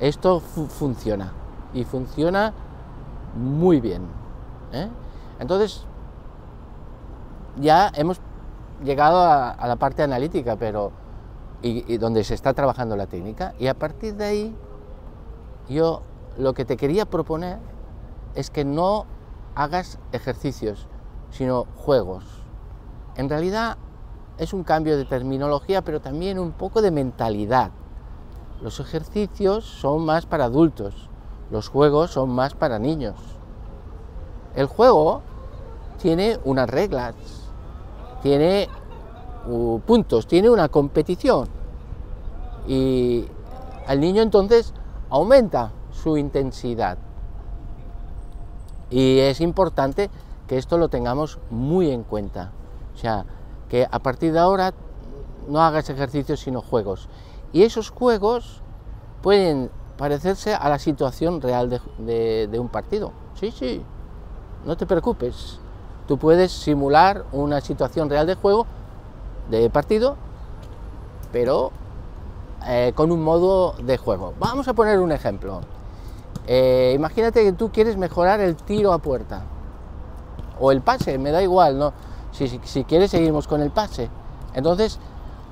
esto 0.00 0.40
funciona 0.40 1.32
y 1.74 1.84
funciona 1.84 2.52
muy 3.36 3.80
bien. 3.80 4.02
¿eh? 4.72 4.88
Entonces, 5.38 5.84
ya 7.60 7.90
hemos 7.94 8.18
llegado 8.84 9.20
a, 9.20 9.66
la 9.66 9.76
parte 9.76 10.02
analítica, 10.02 10.56
pero 10.56 10.92
y, 11.62 11.96
donde 11.98 12.24
se 12.24 12.34
está 12.34 12.52
trabajando 12.54 12.96
la 12.96 13.06
técnica, 13.06 13.54
y 13.58 13.68
a 13.68 13.74
partir 13.74 14.14
de 14.14 14.24
ahí, 14.24 14.56
yo 15.68 16.02
lo 16.38 16.54
que 16.54 16.64
te 16.64 16.76
quería 16.76 17.06
proponer 17.06 17.58
es 18.34 18.50
que 18.50 18.64
no 18.64 19.06
hagas 19.54 19.98
ejercicios, 20.12 20.86
sino 21.30 21.66
juegos. 21.76 22.24
En 23.16 23.28
realidad 23.28 23.76
es 24.38 24.52
un 24.52 24.64
cambio 24.64 24.96
de 24.96 25.04
terminología, 25.04 25.82
pero 25.82 26.00
también 26.00 26.38
un 26.38 26.52
poco 26.52 26.82
de 26.82 26.90
mentalidad. 26.90 27.70
Los 28.62 28.80
ejercicios 28.80 29.64
son 29.64 30.04
más 30.04 30.26
para 30.26 30.44
adultos, 30.44 31.08
los 31.50 31.68
juegos 31.68 32.12
son 32.12 32.30
más 32.30 32.54
para 32.54 32.78
niños. 32.78 33.16
El 34.54 34.66
juego 34.66 35.22
tiene 36.00 36.38
unas 36.44 36.68
reglas, 36.68 37.14
tiene 38.22 38.68
puntos, 39.86 40.26
tiene 40.26 40.48
una 40.48 40.68
competición. 40.68 41.48
Y 42.66 43.26
al 43.86 44.00
niño 44.00 44.22
entonces 44.22 44.72
aumenta 45.10 45.72
su 45.90 46.16
intensidad. 46.16 46.98
Y 48.90 49.18
es 49.18 49.40
importante 49.40 50.10
que 50.46 50.58
esto 50.58 50.78
lo 50.78 50.88
tengamos 50.88 51.38
muy 51.50 51.90
en 51.90 52.04
cuenta. 52.04 52.52
O 52.94 52.98
sea, 52.98 53.24
que 53.68 53.86
a 53.90 53.98
partir 53.98 54.32
de 54.32 54.38
ahora 54.38 54.72
no 55.48 55.60
hagas 55.60 55.90
ejercicios 55.90 56.40
sino 56.40 56.60
juegos. 56.60 57.08
Y 57.52 57.62
esos 57.62 57.90
juegos 57.90 58.62
pueden 59.22 59.70
parecerse 59.98 60.54
a 60.54 60.68
la 60.68 60.78
situación 60.78 61.40
real 61.40 61.68
de 61.98 62.58
un 62.58 62.68
partido. 62.68 63.12
Sí, 63.34 63.50
sí, 63.50 63.82
no 64.64 64.76
te 64.76 64.86
preocupes 64.86 65.58
tú 66.06 66.18
puedes 66.18 66.52
simular 66.52 67.24
una 67.32 67.60
situación 67.60 68.10
real 68.10 68.26
de 68.26 68.34
juego, 68.34 68.66
de 69.50 69.70
partido, 69.70 70.16
pero 71.32 71.72
eh, 72.66 72.92
con 72.94 73.10
un 73.12 73.22
modo 73.22 73.74
de 73.82 73.96
juego. 73.96 74.34
Vamos 74.38 74.68
a 74.68 74.74
poner 74.74 75.00
un 75.00 75.12
ejemplo. 75.12 75.60
Eh, 76.46 76.92
imagínate 76.94 77.42
que 77.44 77.52
tú 77.52 77.70
quieres 77.70 77.96
mejorar 77.96 78.40
el 78.40 78.56
tiro 78.56 78.92
a 78.92 78.98
puerta 78.98 79.42
o 80.60 80.72
el 80.72 80.80
pase, 80.80 81.18
me 81.18 81.30
da 81.30 81.42
igual, 81.42 81.78
¿no? 81.78 81.92
Si, 82.32 82.60
si 82.64 82.84
quieres 82.84 83.10
seguimos 83.10 83.46
con 83.46 83.60
el 83.60 83.70
pase. 83.70 84.08
Entonces, 84.54 84.98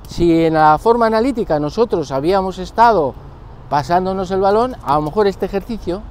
si 0.09 0.45
en 0.45 0.55
la 0.55 0.79
forma 0.79 1.07
analítica 1.07 1.61
nosotros 1.61 2.11
habíamos 2.11 2.59
estado 2.59 3.15
pasándonos 3.69 4.31
el 4.31 4.41
balón, 4.41 4.77
a 4.83 4.97
lo 4.97 5.03
mejor 5.03 5.27
este 5.27 5.47
ejercicio 5.47 6.03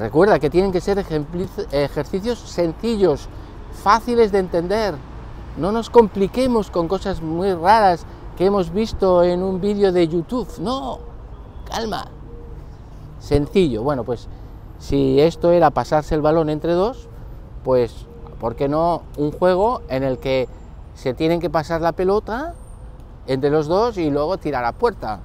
Recuerda 0.00 0.38
que 0.38 0.48
tienen 0.48 0.72
que 0.72 0.80
ser 0.80 1.04
ejercicios 1.72 2.38
sencillos, 2.38 3.28
fáciles 3.82 4.32
de 4.32 4.38
entender. 4.38 4.94
No 5.58 5.72
nos 5.72 5.90
compliquemos 5.90 6.70
con 6.70 6.88
cosas 6.88 7.20
muy 7.20 7.52
raras 7.52 8.06
que 8.38 8.46
hemos 8.46 8.72
visto 8.72 9.22
en 9.22 9.42
un 9.42 9.60
vídeo 9.60 9.92
de 9.92 10.08
YouTube. 10.08 10.48
No, 10.58 11.00
calma. 11.70 12.06
Sencillo. 13.18 13.82
Bueno, 13.82 14.02
pues 14.02 14.26
si 14.78 15.20
esto 15.20 15.50
era 15.50 15.70
pasarse 15.70 16.14
el 16.14 16.22
balón 16.22 16.48
entre 16.48 16.72
dos, 16.72 17.10
pues 17.62 18.06
¿por 18.40 18.56
qué 18.56 18.70
no 18.70 19.02
un 19.18 19.32
juego 19.32 19.82
en 19.90 20.02
el 20.02 20.16
que 20.16 20.48
se 20.94 21.12
tienen 21.12 21.40
que 21.40 21.50
pasar 21.50 21.82
la 21.82 21.92
pelota 21.92 22.54
entre 23.26 23.50
los 23.50 23.66
dos 23.66 23.98
y 23.98 24.08
luego 24.08 24.38
tirar 24.38 24.64
a 24.64 24.72
puerta? 24.72 25.20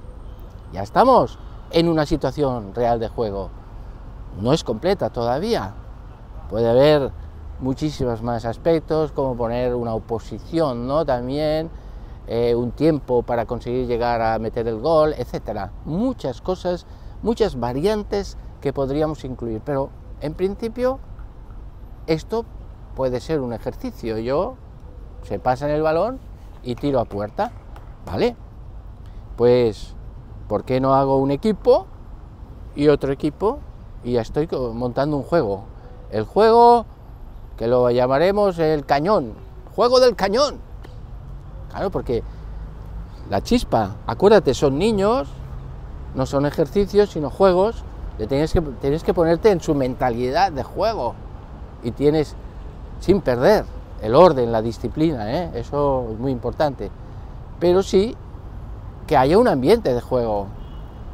Ya 0.74 0.82
estamos 0.82 1.38
en 1.70 1.88
una 1.88 2.04
situación 2.04 2.74
real 2.74 3.00
de 3.00 3.08
juego 3.08 3.48
no 4.40 4.52
es 4.52 4.64
completa 4.64 5.10
todavía. 5.10 5.74
Puede 6.48 6.68
haber 6.68 7.12
muchísimos 7.60 8.22
más 8.22 8.44
aspectos, 8.44 9.12
como 9.12 9.36
poner 9.36 9.74
una 9.74 9.94
oposición, 9.94 10.86
¿no? 10.86 11.04
También 11.04 11.70
eh, 12.26 12.54
un 12.54 12.72
tiempo 12.72 13.22
para 13.22 13.46
conseguir 13.46 13.86
llegar 13.86 14.20
a 14.20 14.38
meter 14.38 14.68
el 14.68 14.80
gol, 14.80 15.14
etcétera. 15.16 15.72
Muchas 15.84 16.40
cosas, 16.40 16.86
muchas 17.22 17.58
variantes 17.58 18.36
que 18.60 18.72
podríamos 18.72 19.24
incluir, 19.24 19.60
pero 19.64 19.90
en 20.20 20.34
principio 20.34 20.98
esto 22.06 22.44
puede 22.94 23.20
ser 23.20 23.40
un 23.40 23.52
ejercicio. 23.52 24.18
Yo 24.18 24.56
se 25.22 25.38
pasa 25.38 25.68
en 25.68 25.74
el 25.74 25.82
balón 25.82 26.18
y 26.62 26.74
tiro 26.74 27.00
a 27.00 27.04
puerta, 27.04 27.52
¿vale? 28.04 28.36
Pues, 29.36 29.94
¿por 30.48 30.64
qué 30.64 30.80
no 30.80 30.94
hago 30.94 31.18
un 31.18 31.30
equipo 31.30 31.86
y 32.74 32.88
otro 32.88 33.12
equipo 33.12 33.60
y 34.06 34.16
estoy 34.18 34.48
montando 34.72 35.16
un 35.16 35.24
juego. 35.24 35.64
El 36.12 36.24
juego 36.24 36.86
que 37.58 37.66
lo 37.66 37.90
llamaremos 37.90 38.56
el 38.60 38.86
cañón, 38.86 39.32
juego 39.74 39.98
del 39.98 40.14
cañón. 40.14 40.58
Claro, 41.70 41.90
porque 41.90 42.22
la 43.28 43.42
chispa, 43.42 43.96
acuérdate, 44.06 44.54
son 44.54 44.78
niños, 44.78 45.28
no 46.14 46.24
son 46.24 46.46
ejercicios, 46.46 47.10
sino 47.10 47.30
juegos. 47.30 47.82
tienes 48.28 48.52
que, 48.52 48.60
tienes 48.60 49.02
que 49.02 49.12
ponerte 49.12 49.50
en 49.50 49.60
su 49.60 49.74
mentalidad 49.74 50.52
de 50.52 50.62
juego 50.62 51.14
y 51.82 51.90
tienes, 51.90 52.36
sin 53.00 53.20
perder 53.20 53.64
el 54.02 54.14
orden, 54.14 54.52
la 54.52 54.62
disciplina, 54.62 55.32
¿eh? 55.32 55.50
eso 55.54 56.06
es 56.12 56.18
muy 56.20 56.30
importante. 56.30 56.92
Pero 57.58 57.82
sí 57.82 58.14
que 59.08 59.16
haya 59.16 59.36
un 59.36 59.48
ambiente 59.48 59.92
de 59.92 60.00
juego, 60.00 60.46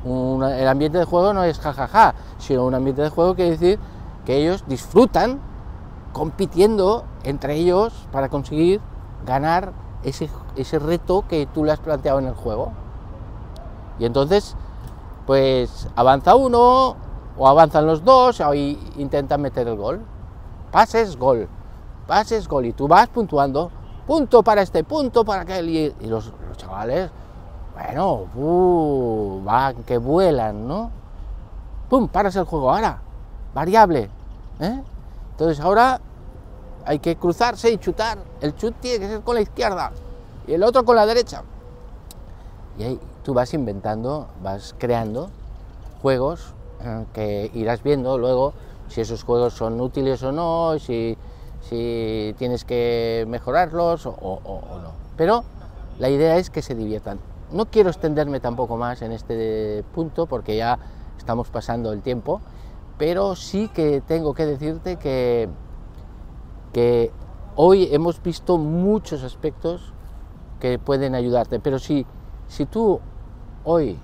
el 0.04 0.68
ambiente 0.68 0.98
de 0.98 1.04
juego 1.04 1.32
no 1.32 1.44
es 1.44 1.58
jajaja, 1.58 2.14
sino 2.38 2.64
un 2.64 2.74
ambiente 2.74 3.02
de 3.02 3.08
juego 3.08 3.34
que 3.34 3.50
decir 3.50 3.78
que 4.24 4.36
ellos 4.36 4.64
disfrutan 4.66 5.40
compitiendo 6.12 7.04
entre 7.24 7.54
ellos 7.54 7.92
para 8.10 8.28
conseguir 8.28 8.80
ganar 9.24 9.72
ese, 10.02 10.28
ese 10.56 10.78
reto 10.78 11.24
que 11.28 11.46
tú 11.46 11.64
le 11.64 11.72
has 11.72 11.80
planteado 11.80 12.18
en 12.18 12.26
el 12.26 12.34
juego. 12.34 12.72
Y 13.98 14.04
entonces, 14.04 14.56
pues 15.26 15.88
avanza 15.94 16.34
uno, 16.34 16.96
o 17.38 17.48
avanzan 17.48 17.86
los 17.86 18.04
dos, 18.04 18.40
o 18.40 18.54
intentan 18.54 19.40
meter 19.40 19.68
el 19.68 19.76
gol. 19.76 20.00
Pases, 20.70 21.16
gol. 21.16 21.48
Pases, 22.06 22.48
gol. 22.48 22.66
Y 22.66 22.72
tú 22.72 22.88
vas 22.88 23.08
puntuando. 23.08 23.70
Punto 24.06 24.42
para 24.42 24.62
este, 24.62 24.84
punto 24.84 25.24
para 25.24 25.42
aquel. 25.42 25.68
Y, 25.68 25.94
los 26.08 26.32
chavales 26.56 27.10
bueno, 27.74 28.26
uh, 28.34 29.42
va, 29.46 29.72
que 29.86 29.98
vuelan, 29.98 30.68
¿no? 30.68 30.90
¡Pum! 31.88 32.08
Paras 32.08 32.36
el 32.36 32.44
juego. 32.44 32.70
Ahora, 32.70 33.00
variable. 33.54 34.10
¿eh? 34.60 34.82
Entonces 35.32 35.60
ahora 35.60 36.00
hay 36.84 36.98
que 36.98 37.16
cruzarse 37.16 37.70
y 37.70 37.78
chutar. 37.78 38.18
El 38.40 38.54
chut 38.56 38.74
tiene 38.80 38.98
que 38.98 39.08
ser 39.08 39.20
con 39.22 39.34
la 39.34 39.40
izquierda 39.40 39.92
y 40.46 40.52
el 40.54 40.62
otro 40.62 40.84
con 40.84 40.96
la 40.96 41.06
derecha. 41.06 41.42
Y 42.78 42.82
ahí 42.84 43.00
tú 43.22 43.34
vas 43.34 43.52
inventando, 43.54 44.28
vas 44.42 44.74
creando 44.78 45.30
juegos 46.00 46.54
eh, 46.80 47.04
que 47.12 47.50
irás 47.54 47.82
viendo 47.82 48.18
luego 48.18 48.54
si 48.88 49.00
esos 49.00 49.24
juegos 49.24 49.54
son 49.54 49.80
útiles 49.80 50.22
o 50.22 50.32
no, 50.32 50.78
si 50.78 51.16
tienes 52.36 52.64
que 52.64 53.24
mejorarlos 53.28 54.04
o 54.06 54.40
no. 54.82 54.92
Pero 55.16 55.44
la 55.98 56.10
idea 56.10 56.36
es 56.36 56.50
que 56.50 56.60
se 56.60 56.74
diviertan. 56.74 57.31
No 57.52 57.66
quiero 57.66 57.90
extenderme 57.90 58.40
tampoco 58.40 58.76
más 58.76 59.02
en 59.02 59.12
este 59.12 59.84
punto 59.94 60.26
porque 60.26 60.56
ya 60.56 60.78
estamos 61.18 61.50
pasando 61.50 61.92
el 61.92 62.00
tiempo, 62.00 62.40
pero 62.98 63.36
sí 63.36 63.68
que 63.68 64.00
tengo 64.00 64.34
que 64.34 64.46
decirte 64.46 64.96
que, 64.96 65.48
que 66.72 67.12
hoy 67.56 67.88
hemos 67.92 68.22
visto 68.22 68.58
muchos 68.58 69.22
aspectos 69.22 69.92
que 70.60 70.78
pueden 70.78 71.14
ayudarte, 71.14 71.60
pero 71.60 71.78
si, 71.78 72.06
si 72.48 72.66
tú 72.66 73.00
hoy, 73.64 73.98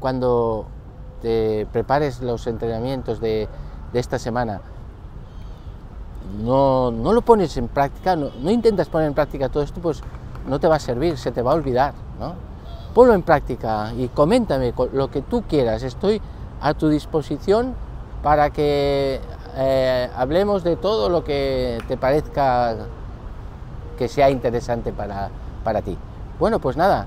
cuando 0.00 0.66
te 1.20 1.66
prepares 1.72 2.22
los 2.22 2.46
entrenamientos 2.46 3.20
de, 3.20 3.48
esta 3.92 4.18
semana, 4.18 4.60
no, 6.42 6.90
no, 6.90 7.12
lo 7.14 7.22
pones 7.22 7.56
en 7.56 7.68
práctica, 7.68 8.14
no, 8.14 8.28
no, 8.42 8.50
intentas 8.50 8.88
poner 8.88 9.08
en 9.08 9.14
práctica 9.14 9.48
todo 9.48 9.62
esto, 9.62 9.80
pues 9.80 10.02
no 10.46 10.60
te 10.60 10.68
va 10.68 10.76
a 10.76 10.78
servir, 10.78 11.16
se 11.16 11.32
te 11.32 11.40
va 11.40 11.52
a 11.52 11.54
olvidar, 11.54 11.94
¿no? 12.20 12.34
Ponlo 12.96 13.12
en 13.12 13.20
práctica 13.20 13.92
y 13.94 14.08
coméntame 14.08 14.72
lo 14.94 15.10
que 15.10 15.20
tú 15.20 15.42
quieras. 15.42 15.82
Estoy 15.82 16.18
a 16.62 16.72
tu 16.72 16.88
disposición 16.88 17.74
para 18.22 18.48
que 18.48 19.20
eh, 19.54 20.10
hablemos 20.16 20.64
de 20.64 20.76
todo 20.76 21.10
lo 21.10 21.22
que 21.22 21.78
te 21.88 21.98
parezca 21.98 22.74
que 23.98 24.08
sea 24.08 24.30
interesante 24.30 24.94
para, 24.94 25.28
para 25.62 25.82
ti. 25.82 25.98
Bueno, 26.38 26.58
pues 26.58 26.78
nada, 26.78 27.06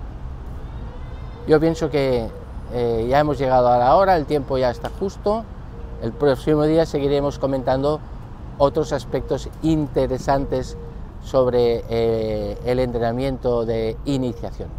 yo 1.47 1.59
pienso 1.59 1.89
que 1.89 2.29
eh, 2.71 3.07
ya 3.09 3.19
hemos 3.19 3.39
llegado 3.39 3.69
a 3.69 3.79
la 3.79 3.95
hora, 3.95 4.15
el 4.15 4.27
tiempo 4.27 4.59
ya 4.59 4.69
está 4.69 4.91
justo. 4.99 5.43
El 6.03 6.11
próximo 6.11 6.65
día 6.65 6.85
seguiremos 6.85 7.39
comentando 7.39 7.99
otros 8.59 8.93
aspectos 8.93 9.49
interesantes 9.63 10.77
sobre 11.23 11.83
eh, 11.89 12.59
el 12.63 12.77
entrenamiento 12.77 13.65
de 13.65 13.97
iniciación. 14.05 14.78